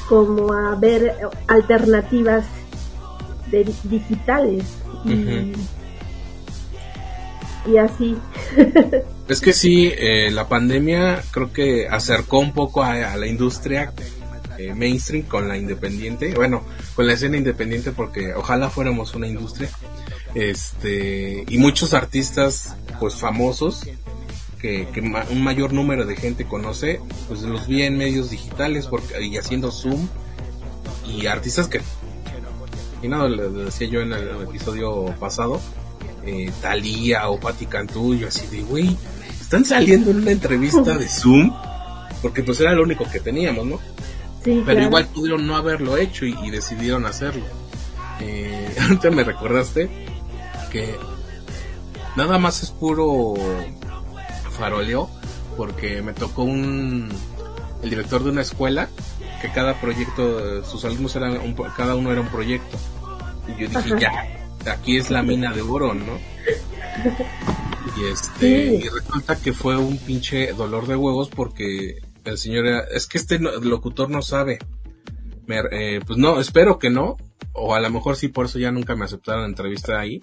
[0.10, 1.16] como a ver
[1.48, 2.46] alternativas
[3.84, 4.64] digitales.
[7.66, 8.18] Y, así.
[9.28, 13.94] es que sí, eh, la pandemia creo que acercó un poco a, la industria
[14.58, 16.64] eh, mainstream con la independiente, bueno,
[16.96, 19.70] con la escena independiente porque ojalá fuéramos una industria.
[20.36, 23.86] Este, y muchos artistas pues famosos
[24.64, 24.88] que,
[25.30, 29.72] un mayor número de gente conoce, pues los vi en medios digitales porque, y haciendo
[29.72, 30.08] Zoom
[31.06, 31.82] y artistas que
[33.04, 35.60] y nada, le, decía yo en el, episodio pasado,
[36.26, 38.98] eh, Talía o Patti Cantú, yo así de, güey,
[39.40, 41.54] están saliendo en una entrevista de Zoom,
[42.22, 43.80] porque pues era lo único que teníamos, ¿no?
[44.44, 47.44] Sí, Pero igual pudieron no haberlo hecho y, decidieron hacerlo.
[48.22, 49.90] Eh, antes me recordaste
[50.72, 50.96] que
[52.16, 53.34] nada más es puro
[54.58, 55.10] faroleo,
[55.58, 57.10] porque me tocó un
[57.84, 58.88] el director de una escuela
[59.44, 62.78] que cada proyecto, sus alumnos eran, un, cada uno era un proyecto.
[63.46, 66.18] Y yo dije, ya, aquí es la mina de oro, ¿no?
[67.98, 72.80] Y este, y resulta que fue un pinche dolor de huevos porque el señor era,
[72.96, 74.60] es que este locutor no sabe.
[75.50, 77.18] Eh, pues no, espero que no,
[77.52, 80.22] o a lo mejor sí, por eso ya nunca me aceptaron la entrevista ahí.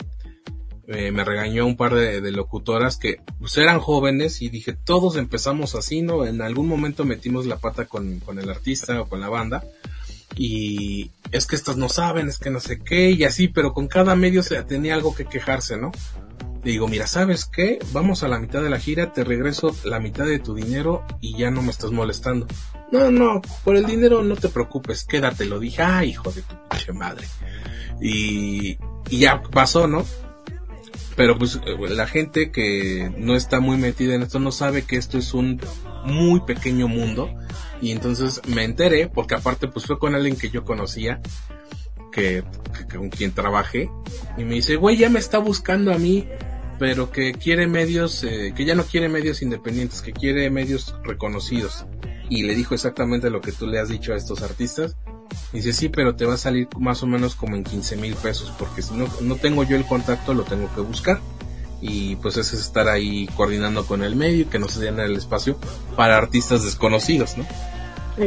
[0.92, 5.76] Eh, me regañó un par de, locutoras que pues eran jóvenes y dije, todos empezamos
[5.76, 6.26] así, ¿no?
[6.26, 9.62] En algún momento metimos la pata con, con el artista o con la banda
[10.34, 13.86] y es que estos no saben, es que no sé qué y así, pero con
[13.86, 15.92] cada medio se tenía algo que quejarse, ¿no?
[16.64, 17.78] digo, mira, ¿sabes qué?
[17.92, 21.36] Vamos a la mitad de la gira, te regreso la mitad de tu dinero y
[21.36, 22.46] ya no me estás molestando.
[22.92, 26.54] No, no, por el dinero no te preocupes, quédate, lo dije, ay, hijo de tu
[26.68, 27.26] pinche madre.
[28.00, 28.76] Y,
[29.08, 30.04] y ya pasó, ¿no?
[31.16, 34.96] Pero pues eh, la gente que no está muy metida en esto no sabe que
[34.96, 35.60] esto es un
[36.04, 37.34] muy pequeño mundo.
[37.82, 41.20] Y entonces me enteré porque aparte pues fue con alguien que yo conocía
[42.10, 42.44] que,
[42.94, 43.90] con quien trabajé
[44.36, 46.26] y me dice güey ya me está buscando a mí
[46.78, 51.86] pero que quiere medios eh, que ya no quiere medios independientes que quiere medios reconocidos
[52.28, 54.96] y le dijo exactamente lo que tú le has dicho a estos artistas
[55.52, 58.52] Dice, sí, pero te va a salir más o menos como en 15 mil pesos,
[58.58, 61.20] porque si no, no tengo yo el contacto, lo tengo que buscar.
[61.82, 65.56] Y pues es estar ahí coordinando con el medio, que no se den el espacio
[65.96, 67.46] para artistas desconocidos, ¿no?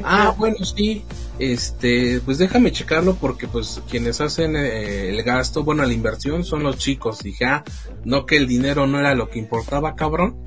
[0.04, 1.04] Ah, bueno, sí,
[1.40, 6.64] este, pues déjame checarlo porque pues quienes hacen eh, el gasto, bueno, la inversión son
[6.64, 7.20] los chicos.
[7.20, 7.64] Dije, ah,
[8.04, 10.38] no que el dinero no era lo que importaba, cabrón.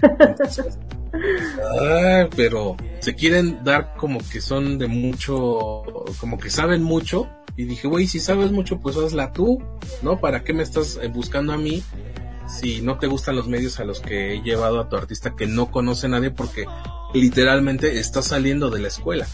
[1.80, 5.84] Ah, pero se quieren dar como que son de mucho,
[6.18, 7.28] como que saben mucho.
[7.54, 9.62] Y dije, güey, si sabes mucho, pues hazla tú,
[10.02, 10.18] ¿no?
[10.18, 11.84] ¿Para qué me estás eh, buscando a mí
[12.48, 15.46] si no te gustan los medios a los que he llevado a tu artista que
[15.46, 16.64] no conoce nadie porque
[17.14, 19.28] literalmente está saliendo de la escuela?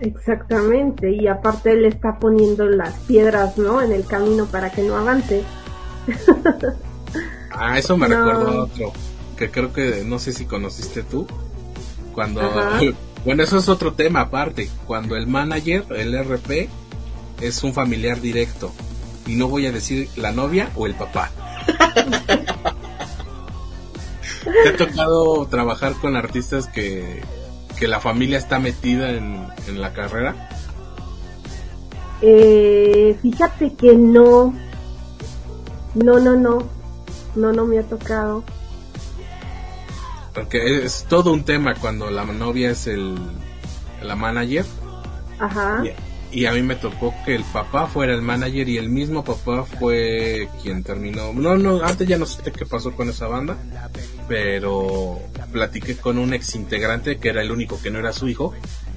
[0.00, 3.80] Exactamente, y aparte él está poniendo las piedras, ¿no?
[3.80, 5.44] En el camino para que no avance.
[7.52, 8.92] ah, eso me recuerda a otro
[9.36, 11.28] que creo que no sé si conociste tú.
[12.14, 12.40] Cuando.
[13.22, 14.70] Bueno, eso es otro tema aparte.
[14.86, 16.70] Cuando el manager, el RP,
[17.42, 18.72] es un familiar directo.
[19.26, 21.30] Y no voy a decir la novia o el papá.
[24.62, 27.22] ¿Te ha tocado trabajar con artistas que,
[27.78, 30.48] que la familia está metida en, en la carrera?
[32.22, 34.54] Eh, fíjate que no.
[35.94, 36.58] No, no, no.
[37.34, 38.44] No, no me ha tocado.
[40.34, 43.18] Porque es todo un tema cuando la novia es el
[44.02, 44.64] la manager.
[45.38, 45.82] Ajá.
[46.32, 49.64] Y, a mí me tocó que el papá fuera el manager y el mismo papá
[49.64, 51.32] fue quien terminó.
[51.32, 53.56] No, no, antes ya no sé qué pasó con esa banda,
[54.28, 55.18] pero
[55.52, 58.54] platiqué con un ex integrante que era el único que no era su hijo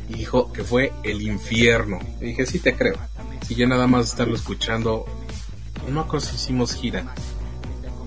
[0.09, 1.97] y dijo que fue el infierno.
[2.21, 2.97] Y dije, sí te creo.
[3.47, 5.05] Si ya nada más estarlo escuchando,
[5.89, 7.15] no si hicimos gira.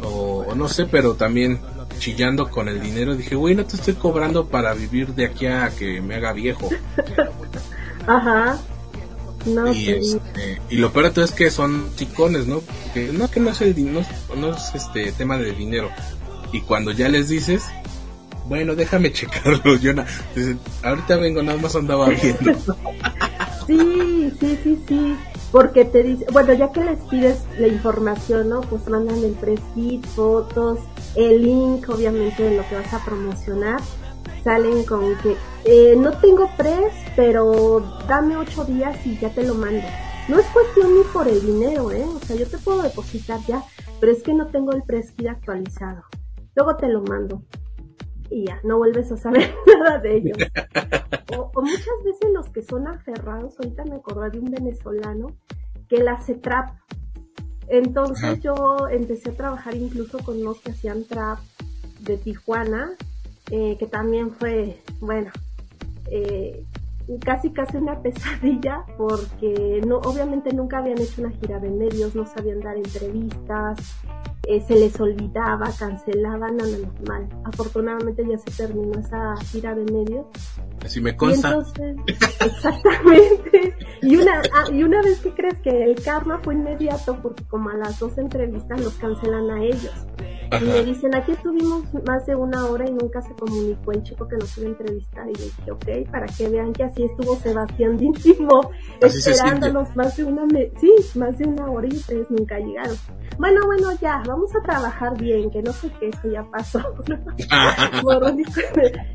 [0.03, 1.61] O, no sé, pero también
[1.99, 5.71] chillando con el dinero, dije, güey, no te estoy cobrando para vivir de aquí a
[5.71, 6.69] que me haga viejo.
[8.07, 8.59] Ajá.
[9.47, 12.63] No, y, este, y lo peor de todo es que son chicones, ¿no?
[12.93, 14.01] Que no que no es el no,
[14.37, 15.91] no es este tema de dinero.
[16.53, 17.65] Y cuando ya les dices,
[18.47, 19.93] bueno, déjame checarlo, yo
[20.83, 22.55] ahorita vengo, nada más andaba viendo.
[23.67, 25.17] sí, sí, sí, sí
[25.53, 28.61] porque te dice, bueno, ya que les pides la información, ¿no?
[28.61, 30.81] Pues mandan el press kit, fotos,
[31.17, 33.81] el link, obviamente, de lo que vas a promocionar.
[34.45, 39.55] Salen con que eh, no tengo press, pero dame ocho días y ya te lo
[39.55, 39.87] mando.
[40.29, 42.05] No es cuestión ni por el dinero, ¿eh?
[42.05, 43.63] O sea, yo te puedo depositar ya,
[44.01, 46.03] pero es que no tengo el press kit actualizado.
[46.55, 47.43] Luego te lo mando
[48.31, 50.39] y ya, no vuelves a saber nada de ellos.
[51.37, 55.29] O, muchas veces los que son aferrados, ahorita me acordé de un venezolano
[55.89, 56.35] que la hace
[57.69, 58.55] Entonces yo
[58.91, 61.39] empecé a trabajar incluso con los que hacían trap
[62.01, 62.93] de Tijuana,
[63.51, 65.31] eh, que también fue, bueno,
[66.11, 66.65] eh,
[67.25, 72.27] casi casi una pesadilla porque no, obviamente nunca habían hecho una gira de medios, no
[72.27, 73.79] sabían dar entrevistas,
[74.49, 77.29] eh, se les olvidaba, cancelaban, no, no, mal.
[77.45, 80.27] Afortunadamente ya se terminó esa gira de medios.
[80.87, 81.59] Así me consta.
[82.07, 83.75] exactamente.
[84.03, 87.70] Y una, ah, y una vez que crees que el karma fue inmediato, porque como
[87.70, 90.07] a las dos entrevistas los cancelan a ellos.
[90.61, 94.29] Y me dicen, aquí estuvimos más de una hora y nunca se comunicó el chico
[94.29, 95.27] que nos iba a entrevistar.
[95.29, 100.47] Y dije, ok, para que vean que así estuvo Sebastián íntimo esperándonos más de una,
[100.81, 102.97] sí, más de una hora y ustedes nunca llegaron.
[103.39, 106.81] Bueno, bueno, ya, vamos a trabajar bien, que no sé qué, eso ya pasó.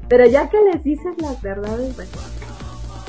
[0.09, 2.11] Pero ya que les dices las verdades, bueno,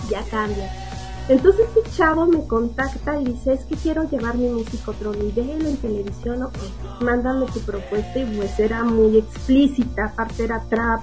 [0.09, 0.92] ya cambia.
[1.29, 5.13] Entonces este chavo me contacta y dice, es que quiero llevar mi música a otro
[5.13, 6.57] nivel en televisión, ok,
[7.01, 11.01] mándame tu propuesta y pues era muy explícita, aparte era trap,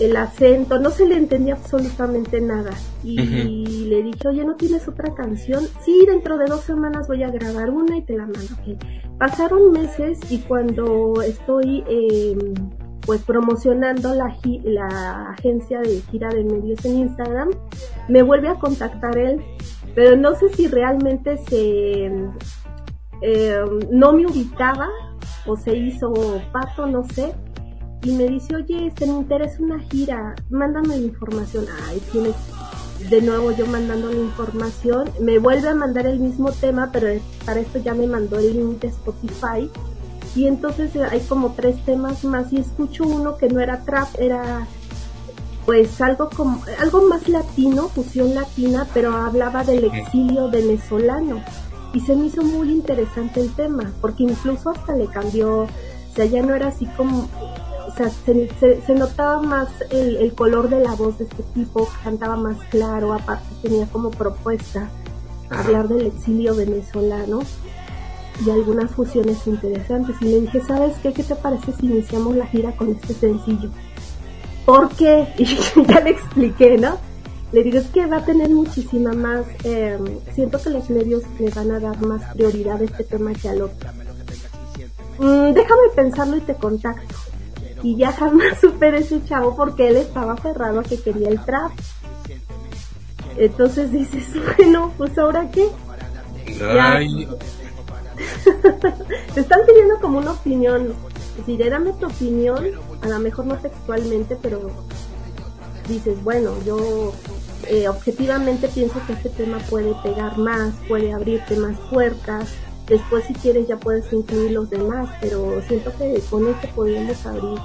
[0.00, 2.72] el acento, no se le entendía absolutamente nada.
[3.02, 5.64] Y le dije, oye, ¿no tienes otra canción?
[5.84, 8.78] Sí, dentro de dos semanas voy a grabar una y te la mando.
[9.18, 12.36] Pasaron meses y cuando estoy eh,
[13.06, 14.36] pues promocionando la,
[15.30, 17.50] agencia de gira de medios en Instagram,
[18.08, 19.40] me vuelve a contactar él,
[19.94, 22.06] pero no sé si realmente se
[23.22, 24.88] eh, no me ubicaba
[25.46, 26.12] o se hizo
[26.52, 27.32] pato, no sé,
[28.02, 31.64] y me dice, oye, este, me interesa una gira, mándame la información.
[31.88, 32.34] Ay, tienes
[33.10, 37.60] de nuevo yo mandando la información, me vuelve a mandar el mismo tema, pero para
[37.60, 39.70] esto ya me mandó el link de Spotify
[40.36, 44.08] y entonces eh, hay como tres temas más y escucho uno que no era trap,
[44.18, 44.66] era
[45.64, 51.42] pues algo como algo más latino, fusión latina, pero hablaba del exilio venezolano.
[51.92, 55.68] Y se me hizo muy interesante el tema, porque incluso hasta le cambió, o
[56.14, 57.26] sea, ya no era así como,
[57.88, 62.36] o sea, se, notaba más el, el, color de la voz de este tipo, cantaba
[62.36, 64.90] más claro, aparte tenía como propuesta
[65.50, 67.40] hablar del exilio venezolano
[68.44, 70.16] y algunas fusiones interesantes.
[70.20, 71.12] Y le dije, ¿sabes qué?
[71.12, 73.70] ¿Qué te parece si iniciamos la gira con este sencillo?
[74.64, 75.28] ¿Por qué?
[75.38, 76.98] Y ya le expliqué, ¿no?
[77.52, 81.50] Le digo, es que va a tener muchísima más, em, siento que los medios le
[81.50, 83.90] van a dar más prioridad a este tema que al otro.
[85.18, 87.14] Mm, déjame pensarlo y te contacto.
[87.82, 91.72] Y ya jamás supe ese chavo porque él estaba aferrado a que quería el trap.
[93.36, 94.24] Entonces dices,
[94.56, 95.68] bueno, pues ahora qué.
[96.68, 97.28] Ay,
[99.34, 100.94] te están pidiendo como una opinión.
[101.44, 102.64] Si dame tu opinión,
[103.02, 104.70] a lo mejor no textualmente, pero
[105.88, 107.12] dices, bueno, yo
[107.68, 112.50] eh, objetivamente pienso que este tema puede pegar más, puede abrirte más puertas.
[112.86, 117.58] Después si quieres ya puedes incluir los demás, pero siento que con este podemos abrir,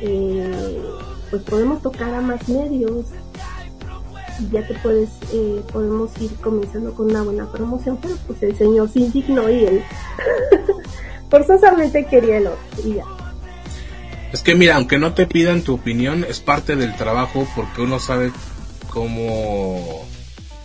[0.00, 0.82] eh,
[1.30, 3.06] pues podemos tocar a más medios,
[4.50, 8.90] ya que puedes, eh, podemos ir comenzando con una buena promoción, pero pues el señor
[8.90, 9.82] se indignó y él
[11.30, 13.04] forzosamente quería el otro y ya.
[14.32, 17.98] Es que mira, aunque no te pidan tu opinión, es parte del trabajo porque uno
[17.98, 18.32] sabe
[18.90, 20.06] cómo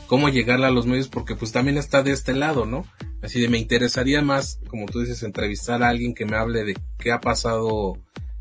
[0.07, 2.85] cómo llegarle a los medios porque pues también está de este lado, ¿no?
[3.21, 6.77] Así de me interesaría más, como tú dices, entrevistar a alguien que me hable de
[6.97, 7.97] qué ha pasado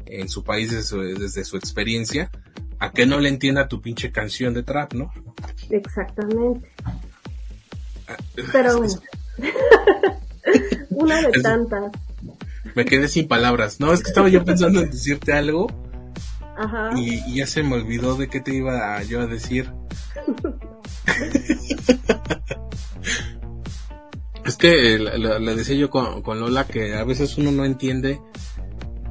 [0.06, 2.30] en su país desde su, experiencia,
[2.86, 5.12] a que no le entienda tu pinche canción de trap, ¿no?
[5.70, 6.70] Exactamente.
[8.08, 8.16] Ah,
[8.52, 8.94] Pero bueno.
[10.90, 11.92] Una de tantas.
[12.74, 13.80] Me quedé sin palabras.
[13.80, 15.66] No, es que estaba yo pensando en decirte algo.
[16.56, 16.90] Ajá.
[16.96, 19.70] Y, ya se me olvidó de qué te iba yo a decir.
[24.44, 28.20] es que le, decía yo con, Lola que a veces uno no entiende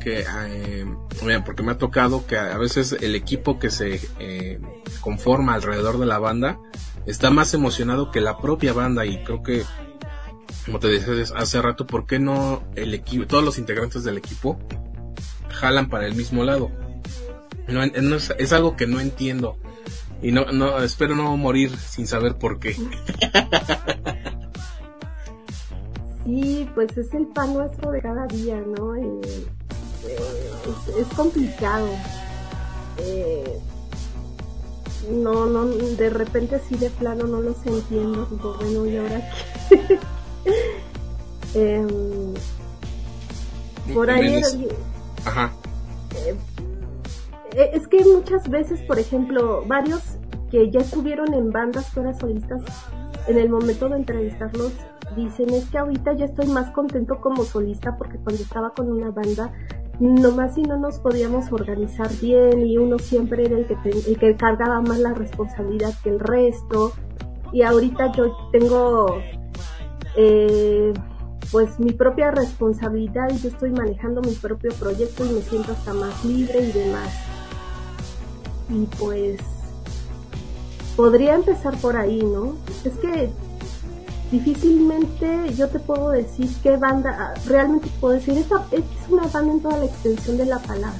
[0.05, 0.85] eh,
[1.45, 4.59] porque me ha tocado que a veces el equipo que se eh,
[5.01, 6.59] conforma alrededor de la banda
[7.05, 9.63] está más emocionado que la propia banda y creo que
[10.65, 14.59] como te decía hace rato, ¿por qué no el equipo, todos los integrantes del equipo
[15.49, 16.71] jalan para el mismo lado?
[17.67, 19.57] No, es, algo que no entiendo
[20.21, 22.75] y no, no espero no morir sin saber por qué.
[26.25, 28.95] Sí, pues es el pan nuestro de cada día, ¿no?
[28.95, 29.45] Eh,
[30.99, 31.87] es, complicado.
[32.97, 33.59] Eh,
[35.11, 38.27] no, no, de repente sí de plano no los entiendo.
[38.59, 39.29] bueno, ¿y ahora
[39.69, 39.99] qué?
[41.55, 42.33] Em,
[43.93, 44.41] por ahí.
[45.23, 45.53] Ajá.
[47.55, 50.01] Eh, es que muchas veces, por ejemplo, varios
[50.51, 52.61] que ya estuvieron en bandas fuera solistas,
[53.27, 54.73] en el momento de entrevistarlos,
[55.15, 59.11] dicen es que ahorita ya estoy más contento como solista porque cuando estaba con una
[59.11, 59.51] banda,
[59.99, 64.35] nomás si no nos podíamos organizar bien y uno siempre era el que, el que
[64.35, 66.93] cargaba más la responsabilidad que el resto.
[67.53, 69.17] Y ahorita yo tengo
[70.17, 70.93] eh,
[71.51, 75.93] pues mi propia responsabilidad y yo estoy manejando mi propio proyecto y me siento hasta
[75.93, 77.13] más libre y demás.
[78.69, 79.39] Y pues
[80.95, 82.55] podría empezar por ahí, ¿no?
[82.83, 83.29] Es que
[84.31, 89.61] difícilmente yo te puedo decir qué banda, realmente puedo decir, esta, es una banda en
[89.61, 90.99] toda la extensión de la palabra.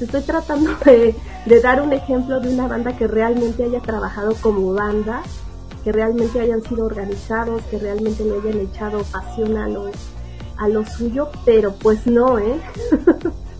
[0.00, 1.14] Estoy tratando de,
[1.46, 5.22] de dar un ejemplo de una banda que realmente haya trabajado como banda
[5.86, 9.88] que realmente hayan sido organizados, que realmente le hayan echado pasión a lo,
[10.56, 12.60] a lo suyo, pero pues no, ¿eh?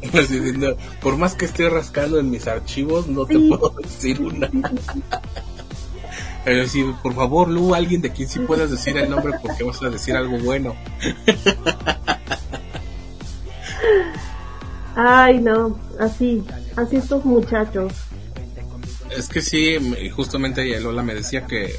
[1.01, 4.51] por más que esté rascando en mis archivos, no te puedo decir una.
[7.03, 10.15] Por favor, Lu, alguien de quien sí puedas decir el nombre porque vas a decir
[10.17, 10.77] algo bueno.
[14.95, 16.45] Ay, no, así,
[16.77, 17.93] así estos muchachos.
[19.11, 19.77] Es que sí,
[20.15, 21.75] justamente Lola me decía que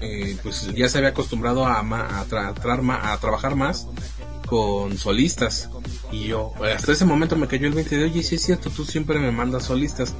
[0.00, 3.86] eh, pues ya se había acostumbrado a, a, a trabajar más
[4.46, 5.70] con solistas.
[6.10, 8.84] Y yo, hasta ese momento me cayó el 20 de, oye, sí es cierto, tú
[8.84, 10.14] siempre me mandas solistas.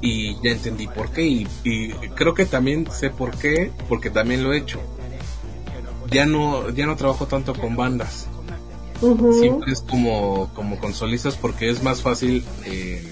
[0.00, 1.22] Y ya entendí por qué.
[1.26, 4.80] Y, creo que también sé por qué, porque también lo he hecho.
[6.10, 8.28] Ya no, ya no trabajo tanto con bandas.
[9.40, 13.02] Siempre es como, como con solistas porque es más fácil eh,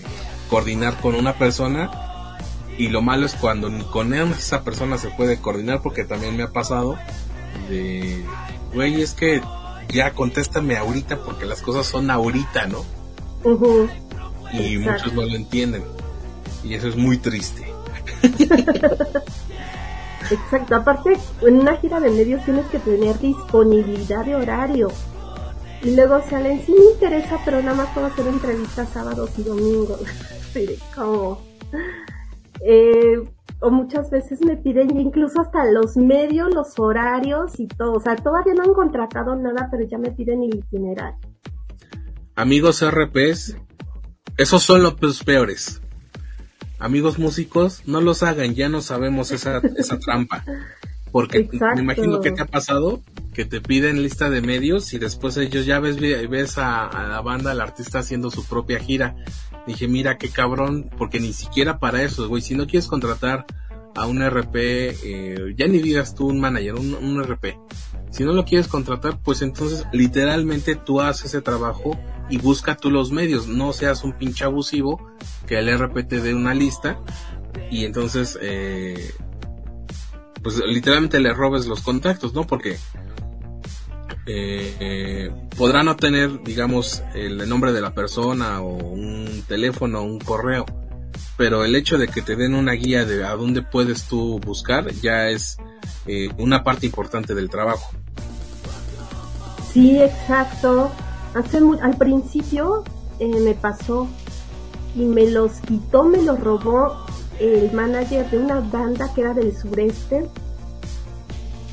[0.49, 1.91] coordinar con una persona
[2.79, 6.45] y lo malo es cuando ni con esa persona se puede coordinar porque también me
[6.45, 6.97] ha pasado
[7.69, 8.25] de,
[8.73, 9.43] güey, es que
[9.89, 12.85] ya contéstame ahorita porque las cosas son ahorita, ¿no?
[14.53, 15.85] Y muchos no lo entienden.
[16.65, 17.67] Y eso es muy triste.
[20.31, 24.89] Exacto, aparte en una gira de medios tienes que tener disponibilidad de horario.
[25.83, 30.01] Y luego salen, sí me interesa, pero nada más puedo hacer entrevistas sábados y domingos.
[30.53, 31.41] Sí, como
[32.61, 33.17] eh,
[33.61, 37.95] o muchas veces me piden incluso hasta los medios, los horarios y todo.
[37.95, 41.19] O sea, todavía no han contratado nada, pero ya me piden el itinerario.
[42.35, 43.57] Amigos RPs,
[44.37, 44.95] esos son los
[45.25, 45.82] peores.
[46.83, 50.45] Amigos músicos, no los hagan, ya no sabemos esa, esa trampa.
[51.11, 53.03] Porque me imagino que te ha pasado
[53.35, 57.21] que te piden lista de medios y después ellos ya ves, ves a, a la
[57.21, 59.15] banda, al artista haciendo su propia gira
[59.67, 63.47] Dije, mira qué cabrón, porque ni siquiera para eso, güey, si no quieres contratar
[63.95, 67.59] a un RP, eh, ya ni digas tú un manager, un, RP.
[68.11, 71.99] Si no lo quieres contratar, pues entonces literalmente tú haces ese trabajo
[72.33, 73.47] y busca tú los medios.
[73.47, 75.07] No seas un pinche abusivo
[75.47, 76.99] que el RP te dé una lista
[77.71, 79.13] y entonces, eh,
[80.43, 82.47] pues literalmente le robes los contactos, ¿no?
[82.47, 82.79] Porque
[84.25, 90.19] eh, podrá no tener, digamos, el nombre de la persona o un teléfono o un
[90.19, 90.65] correo,
[91.37, 94.91] pero el hecho de que te den una guía de a dónde puedes tú buscar
[94.91, 95.59] ya es
[96.07, 97.93] eh, una parte importante del trabajo.
[99.71, 100.91] Sí, exacto.
[101.35, 102.85] Hace al principio
[103.19, 104.09] eh, me pasó
[104.95, 106.97] y me los quitó, me los robó
[107.41, 110.29] el manager de una banda que era del sureste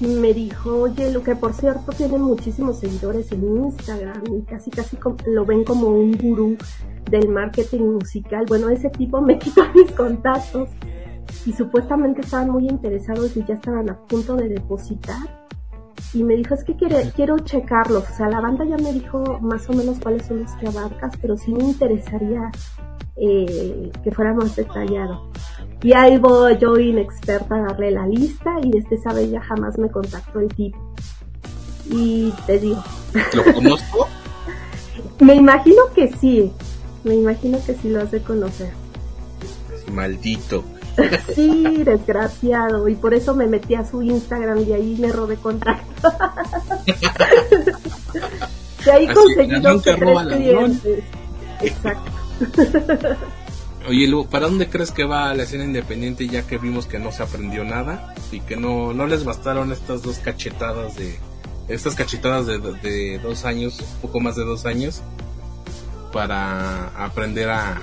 [0.07, 4.97] me dijo, oye, lo que por cierto tiene muchísimos seguidores en Instagram y casi casi
[5.28, 6.57] lo ven como un gurú
[7.10, 8.45] del marketing musical.
[8.47, 10.70] Bueno, ese tipo me quitó mis contactos
[11.45, 15.39] y supuestamente estaban muy interesados y ya estaban a punto de depositar.
[16.14, 18.10] Y me dijo, es que quiere, quiero checarlos.
[18.10, 21.14] O sea, la banda ya me dijo más o menos cuáles son los que abarcas,
[21.22, 22.52] pero sí me interesaría
[23.16, 25.30] eh, que fuera más detallado.
[25.84, 29.78] Y ahí voy yo inexperta a darle la lista y desde esa vez ya jamás
[29.78, 30.78] me contactó el tipo.
[31.89, 32.84] Y te digo.
[33.34, 34.08] ¿Lo conozco?
[35.20, 36.52] me imagino que sí.
[37.04, 38.72] Me imagino que sí lo has de conocer.
[39.91, 40.64] Maldito.
[41.34, 42.89] Sí, desgraciado.
[42.89, 45.89] Y por eso me metí a su Instagram y ahí me robé contacto.
[48.86, 51.04] y ahí tres clientes.
[51.62, 52.12] Exacto.
[53.88, 57.12] Oye, Lu, ¿para dónde crees que va la escena independiente ya que vimos que no
[57.12, 61.18] se aprendió nada y que no, no les bastaron estas dos cachetadas de
[61.70, 65.02] estas cachetadas de, de dos años, poco más de dos años,
[66.12, 67.82] para aprender a,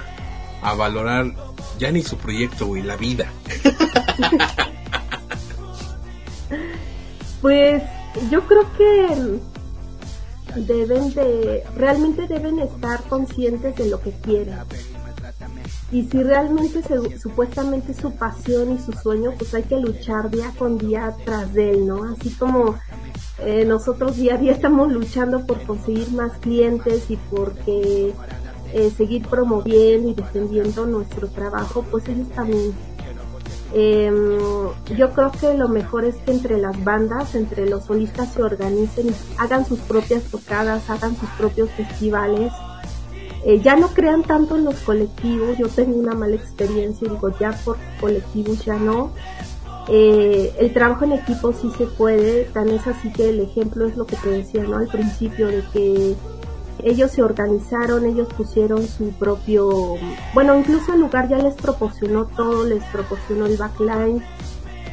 [0.63, 1.33] a valorar
[1.79, 3.31] ya ni su proyecto, güey, la vida.
[7.41, 7.83] pues
[8.31, 9.41] yo creo que
[10.61, 14.59] deben de, realmente deben estar conscientes de lo que quieren.
[15.93, 20.53] Y si realmente se, supuestamente su pasión y su sueño, pues hay que luchar día
[20.59, 22.05] con día tras de él, ¿no?
[22.05, 22.77] Así como
[23.39, 28.15] eh, nosotros día a día estamos luchando por conseguir más clientes y porque
[28.73, 32.73] eh, seguir promoviendo y defendiendo nuestro trabajo, pues ellos también
[33.73, 34.13] eh,
[34.97, 39.15] yo creo que lo mejor es que entre las bandas, entre los solistas se organicen,
[39.39, 42.53] hagan sus propias tocadas, hagan sus propios festivales.
[43.45, 47.53] Eh, ya no crean tanto en los colectivos, yo tengo una mala experiencia, digo, ya
[47.65, 49.13] por colectivos ya no.
[49.89, 53.97] Eh, el trabajo en equipo sí se puede, tan es así que el ejemplo es
[53.97, 54.79] lo que te decía, ¿no?
[54.79, 56.17] Al principio de que
[56.83, 59.95] ellos se organizaron, ellos pusieron su propio,
[60.35, 64.23] bueno, incluso el lugar ya les proporcionó todo, les proporcionó el backline.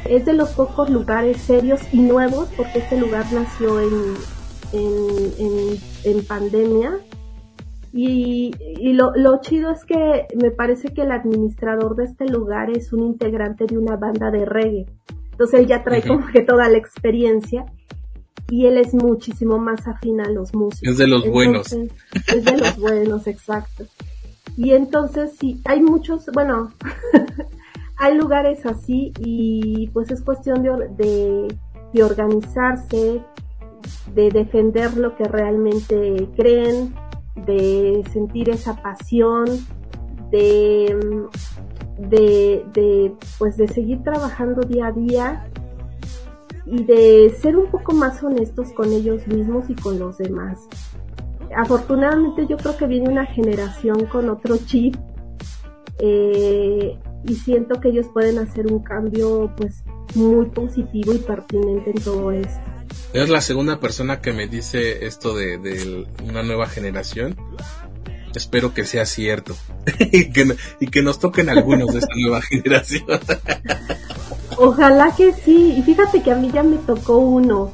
[0.05, 4.15] Es de los pocos lugares serios y nuevos porque este lugar nació en,
[4.73, 6.99] en, en, pandemia.
[7.93, 12.69] Y, y lo, lo chido es que me parece que el administrador de este lugar
[12.69, 14.85] es un integrante de una banda de reggae.
[15.31, 17.65] Entonces él ya trae como que toda la experiencia
[18.49, 20.87] y él es muchísimo más afín a los músicos.
[20.87, 21.71] Es de los buenos.
[21.71, 23.85] Es de los buenos, exacto.
[24.57, 26.71] Y entonces sí, hay muchos, bueno,
[27.97, 31.47] hay lugares así y pues es cuestión de,
[31.93, 33.21] de, organizarse,
[34.13, 36.93] de defender lo que realmente creen,
[37.35, 39.45] de sentir esa pasión,
[40.29, 41.25] de,
[41.97, 45.45] de, de, pues de seguir trabajando día a día
[46.65, 50.59] y de ser un poco más honestos con ellos mismos y con los demás.
[51.55, 54.95] Afortunadamente yo creo que viene una generación con otro chip
[55.99, 59.83] eh, y siento que ellos pueden hacer un cambio pues
[60.15, 62.61] muy positivo y pertinente en todo esto.
[63.13, 67.35] Es la segunda persona que me dice esto de, de una nueva generación.
[68.35, 69.55] Espero que sea cierto
[69.99, 73.05] y, que, y que nos toquen algunos de esta nueva generación.
[74.57, 75.75] Ojalá que sí.
[75.77, 77.71] Y fíjate que a mí ya me tocó uno.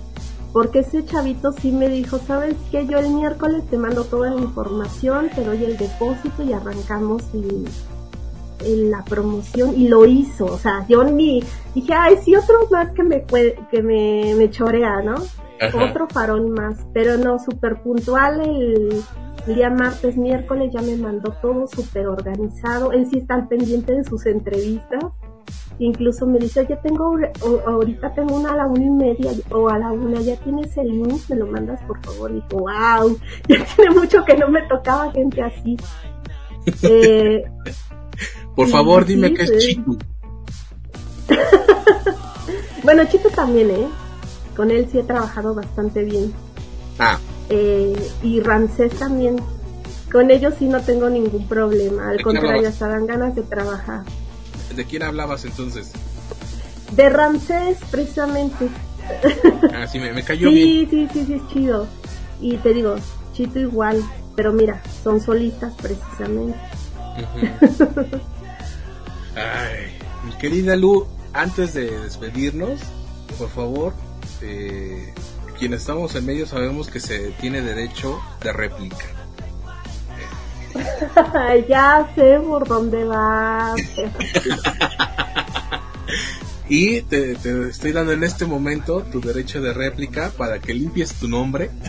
[0.51, 2.87] Porque ese chavito sí me dijo, ¿sabes qué?
[2.87, 7.65] Yo el miércoles te mando toda la información, te doy el depósito y arrancamos en,
[8.89, 9.79] la promoción.
[9.79, 10.45] Y lo hizo.
[10.45, 11.43] O sea, yo ni
[11.75, 15.15] dije, ay, sí, otro más que me, que me, me chorea, ¿no?
[15.73, 16.77] Otro farón más.
[16.93, 19.03] Pero no, súper puntual el,
[19.49, 22.91] el día martes, miércoles ya me mandó todo súper organizado.
[22.91, 25.03] Él sí está al pendiente de sus entrevistas
[25.79, 27.17] incluso me dice, yo tengo,
[27.65, 30.87] ahorita tengo una a la una y media o a la una, ya tienes el
[30.87, 32.31] link, me lo mandas por favor.
[32.31, 35.77] Y dijo, wow, ya tiene mucho que no me tocaba gente así.
[36.83, 37.43] Eh,
[38.55, 39.97] por favor, dime que es Chito.
[42.83, 43.87] bueno, Chito también, ¿eh?
[44.55, 46.33] Con él sí he trabajado bastante bien.
[46.99, 47.17] Ah.
[47.49, 49.37] Eh, y Ramsés también.
[50.11, 52.09] Con ellos sí no tengo ningún problema.
[52.09, 54.03] Al contrario, hasta dan ganas de trabajar.
[54.75, 55.91] ¿De quién hablabas entonces?
[56.95, 58.67] De Ramsés, precisamente.
[59.73, 60.87] Ah, sí, me, cayó bien.
[60.87, 61.87] Sí, sí, sí, es chido.
[62.39, 62.95] Y te digo,
[63.39, 64.03] Chito igual,
[64.35, 66.59] pero mira, son solistas precisamente.
[69.35, 72.81] Ay, mi querida Lu, antes de despedirnos,
[73.37, 73.93] por favor,
[74.41, 75.13] eh,
[75.59, 79.05] quienes estamos en medio sabemos que se tiene derecho de réplica.
[81.67, 83.79] ya sé por dónde vas.
[86.69, 87.33] y te,
[87.67, 91.69] estoy dando en este momento tu derecho de réplica para que limpies tu nombre.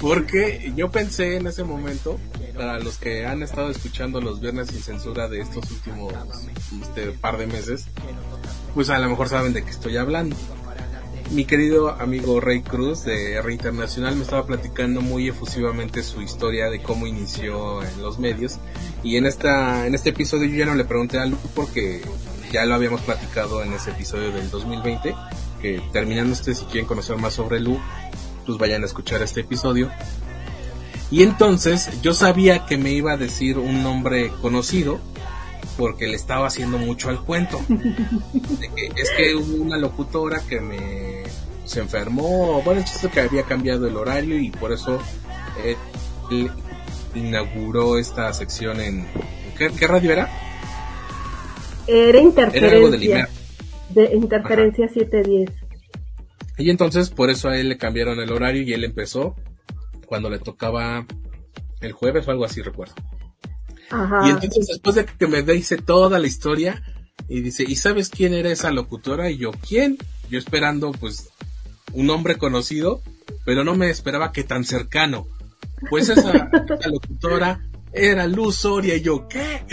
[0.00, 2.18] Porque yo pensé en ese momento,
[2.54, 6.12] para los que han estado escuchando los viernes sin censura de estos últimos
[6.82, 7.86] este, par de meses,
[8.74, 10.36] pues a lo mejor saben de qué estoy hablando.
[11.30, 16.68] Mi querido amigo Rey Cruz de R Internacional me estaba platicando muy efusivamente su historia
[16.70, 18.58] de cómo inició en los medios
[19.02, 22.02] y en esta en este episodio yo ya no le pregunté a Lu porque
[22.52, 25.14] ya lo habíamos platicado en ese episodio del 2020
[25.60, 27.80] que terminando este si quieren conocer más sobre Lu
[28.46, 29.90] pues vayan a escuchar este episodio
[31.10, 35.00] y entonces yo sabía que me iba a decir un nombre conocido
[35.76, 37.60] porque le estaba haciendo mucho al cuento.
[38.96, 41.03] es que hubo una locutora que me
[41.64, 45.00] se enfermó, bueno, el chiste que había cambiado el horario y por eso
[45.64, 45.76] eh,
[47.14, 49.06] inauguró esta sección en
[49.56, 50.28] ¿qué, radio era?
[51.86, 53.28] Era interferencia.
[53.90, 55.50] de, interferencia 710.
[56.58, 59.34] Y entonces por eso a él le cambiaron el horario y él empezó
[60.06, 61.06] cuando le tocaba
[61.80, 62.94] el jueves o algo así, recuerdo.
[64.24, 66.82] Y entonces después de que me dice toda la historia
[67.28, 69.30] y dice, ¿y sabes quién era esa locutora?
[69.30, 69.98] Y yo, ¿quién?
[70.30, 71.30] Yo esperando pues
[71.94, 73.00] un hombre conocido,
[73.44, 75.26] pero no me esperaba que tan cercano.
[75.88, 76.50] Pues esa,
[76.90, 77.60] locutora
[77.92, 79.64] era Luz Soria y yo, ¿qué?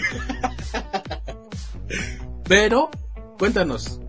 [2.47, 2.89] pero,
[3.37, 3.99] cuéntanos,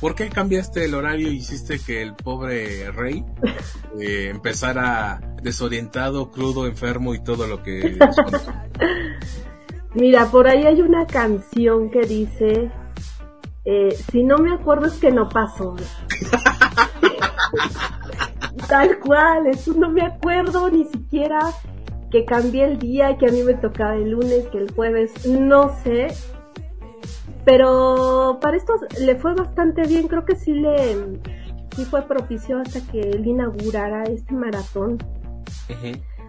[0.00, 3.24] ¿por qué cambiaste el horario y hiciste que el pobre rey
[4.00, 7.98] eh, empezara desorientado, crudo, enfermo y todo lo que
[9.94, 12.70] Mira, por ahí hay una canción que dice,
[13.64, 15.76] eh, si no me acuerdo es que no pasó.
[18.68, 21.38] Tal cual, eso no me acuerdo ni siquiera
[22.10, 25.26] que cambié el día y que a mí me tocaba el lunes, que el jueves,
[25.26, 26.08] no sé.
[27.44, 31.20] Pero para esto le fue bastante bien, creo que sí le
[31.74, 34.98] sí fue propicio hasta que él inaugurara este maratón.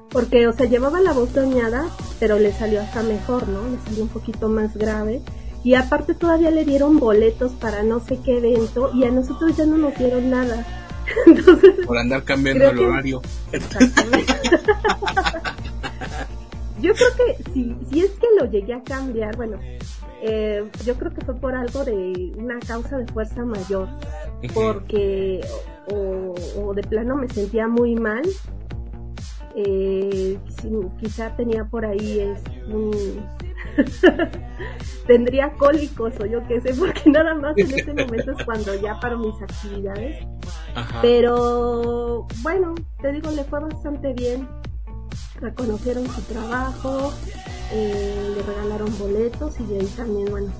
[0.09, 1.85] Porque, o sea, llevaba la voz dañada,
[2.19, 3.67] pero le salió hasta mejor, ¿no?
[3.67, 5.21] Le salió un poquito más grave.
[5.63, 9.65] Y aparte todavía le dieron boletos para no sé qué evento y a nosotros ya
[9.65, 10.65] no nos dieron nada.
[11.25, 13.21] Entonces, Por andar cambiando el horario.
[13.51, 14.33] Exactamente.
[16.81, 19.59] yo creo que si, si es que lo llegué a cambiar, bueno,
[20.21, 23.89] eh, yo creo que fue por algo de una causa de fuerza mayor,
[24.53, 25.41] porque
[25.91, 28.23] o, o, de plano me sentía muy mal
[29.55, 30.39] eh,
[30.99, 32.91] quizá tenía por ahí es un
[35.07, 38.99] tendría cólicos o yo qué sé, porque nada más en ese momento es cuando ya
[38.99, 40.25] paro mis actividades.
[41.01, 44.47] Pero bueno, te digo, le fue bastante bien.
[45.39, 47.13] Reconocieron su trabajo,
[47.71, 50.51] eh, le regalaron boletos y de ahí también, bueno,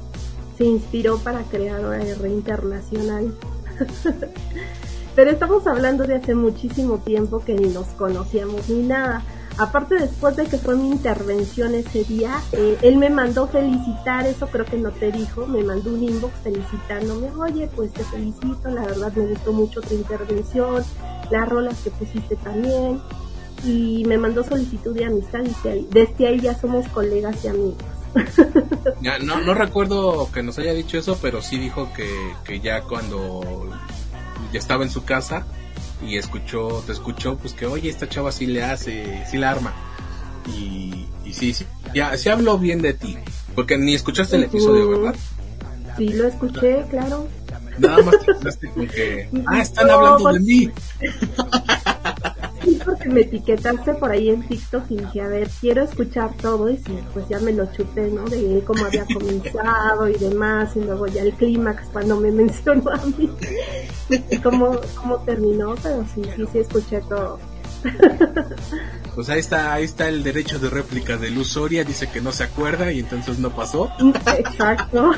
[0.57, 3.33] se inspiró para crear R Internacional.
[5.15, 9.21] Pero estamos hablando de hace muchísimo tiempo que ni nos conocíamos ni nada.
[9.57, 14.47] Aparte después de que fue mi intervención ese día, eh, él me mandó felicitar, eso
[14.47, 18.81] creo que no te dijo, me mandó un inbox felicitándome, oye, pues te felicito, la
[18.81, 20.83] verdad me gustó mucho tu intervención,
[21.29, 22.99] las rolas que pusiste también,
[23.63, 27.83] y me mandó solicitud de amistad y desde ahí ya somos colegas y amigos.
[29.01, 32.07] Ya, no, no recuerdo que nos haya dicho eso, pero sí dijo que,
[32.45, 33.41] que ya cuando
[34.53, 35.45] ya estaba en su casa
[36.05, 39.73] y escuchó, te escuchó, pues que oye, esta chava sí le hace, sí la arma.
[40.47, 43.17] Y, y sí, sí, ya, se habló bien de ti,
[43.55, 45.15] porque ni escuchaste el episodio, ¿verdad?
[45.97, 47.27] Sí, lo escuché, claro.
[47.77, 48.15] Nada más
[48.59, 50.71] te con que, ah, están hablando de pues
[52.65, 52.79] mí.
[52.83, 56.75] porque me etiquetaste por ahí en TikTok y dije, a ver, quiero escuchar todo y
[57.13, 58.25] pues ya me lo chuté, ¿no?
[58.25, 63.05] De cómo había comenzado y demás, y luego ya el clímax cuando me mencionó a
[63.05, 63.29] mí
[64.29, 67.39] y cómo, cómo terminó, pero sí, sí, sí escuché todo.
[69.15, 72.31] Pues ahí está, ahí está el derecho de réplica de Luz Soria, dice que no
[72.31, 73.91] se acuerda y entonces no pasó.
[74.37, 75.11] Exacto.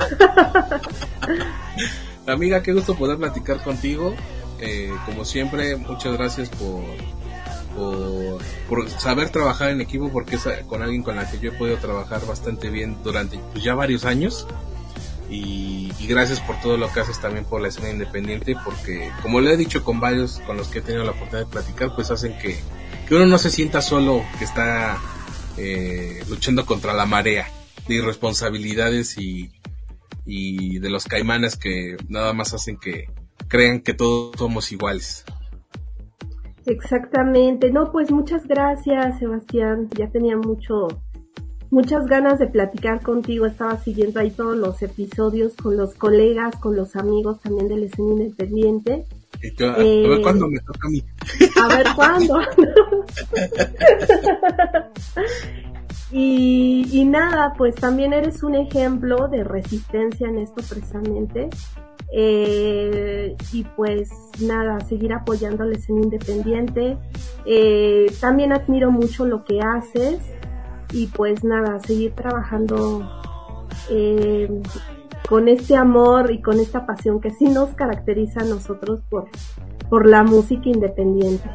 [2.28, 4.14] Amiga, qué gusto poder platicar contigo.
[4.60, 6.84] Eh, como siempre, muchas gracias por
[7.76, 11.78] por, saber trabajar en equipo, porque es con alguien con la que yo he podido
[11.78, 14.48] trabajar bastante bien durante pues, ya varios años.
[15.30, 19.54] Y, gracias por todo lo que haces también por la escena independiente, porque como le
[19.54, 22.38] he dicho con varios con los que he tenido la oportunidad de platicar, pues hacen
[22.38, 22.60] que,
[23.08, 25.00] que uno no se sienta solo, que está
[25.58, 27.50] eh, luchando contra la marea
[27.88, 29.52] de irresponsabilidades y,
[30.26, 33.10] y de los caimanes que nada más hacen que
[33.48, 35.26] crean que todos somos iguales.
[36.66, 37.72] Exactamente.
[37.72, 39.90] No, pues muchas gracias, Sebastián.
[39.98, 40.88] Ya tenía mucho,
[41.70, 43.46] muchas ganas de platicar contigo.
[43.46, 48.10] Estaba siguiendo ahí todos los episodios con los colegas, con los amigos también del escena
[48.12, 49.06] independiente.
[49.60, 51.04] a ver eh, cuándo me toca a mí.
[51.62, 52.40] A ver cuándo.
[56.18, 61.50] y, nada, pues también eres un ejemplo de resistencia en esto precisamente.
[62.14, 64.10] Eh, y pues
[64.42, 66.98] nada, seguir apoyándoles en Independiente.
[67.46, 70.22] Eh, también admiro mucho lo que haces
[70.94, 73.22] y pues nada, seguir trabajando
[73.90, 74.62] eh,
[75.28, 79.28] con este amor y con esta pasión que sí nos caracteriza a nosotros por,
[79.90, 81.50] por la música independiente.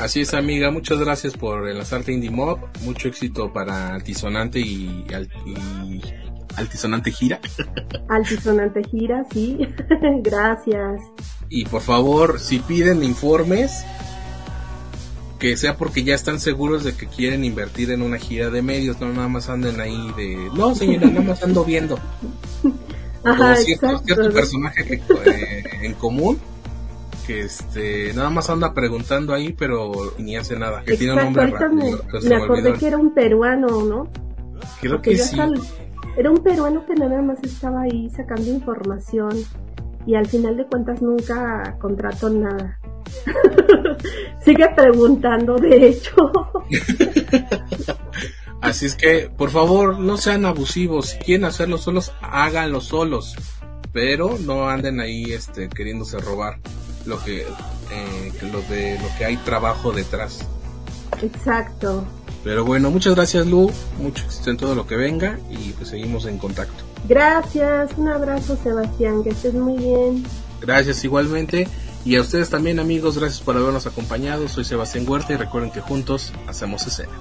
[0.00, 0.70] Así es, amiga.
[0.70, 2.58] Muchas gracias por enlazarte Indie Mob.
[2.84, 5.04] Mucho éxito para Altisonante y,
[5.44, 6.02] y
[6.56, 7.38] Altisonante Gira.
[8.08, 9.58] Altisonante Gira, sí.
[10.22, 11.02] gracias.
[11.50, 13.84] Y por favor, si piden informes,
[15.38, 19.00] que sea porque ya están seguros de que quieren invertir en una gira de medios,
[19.00, 21.98] no nada más anden ahí de, no señora, nada más ando viendo.
[23.24, 24.14] Ajá, cierto, exacto.
[24.14, 26.38] cierto personaje que, eh, en común
[27.30, 31.46] que este nada más anda preguntando ahí pero ni hace nada que tiene un nombre
[31.46, 34.08] me, rápido, pero se me me acordé que era un peruano, ¿no?
[34.80, 35.38] creo Porque que sí
[36.16, 39.30] Era un peruano que nada más estaba ahí sacando información
[40.06, 42.80] y al final de cuentas nunca contrató nada.
[44.44, 46.16] Sigue preguntando, de hecho.
[48.60, 53.36] así es que por favor no sean abusivos si quieren hacerlo solos háganlo solos
[53.92, 56.60] pero no anden ahí este queriéndose robar
[57.06, 60.46] lo que eh, lo de lo que hay trabajo detrás
[61.22, 62.04] Exacto.
[62.44, 66.26] pero bueno muchas gracias Lu mucho éxito en todo lo que venga y pues seguimos
[66.26, 70.24] en contacto Gracias, un abrazo Sebastián, que estés muy bien.
[70.60, 71.66] Gracias igualmente.
[72.04, 74.48] Y a ustedes también amigos, gracias por habernos acompañado.
[74.48, 77.12] Soy Sebastián Huerta y recuerden que juntos hacemos escena.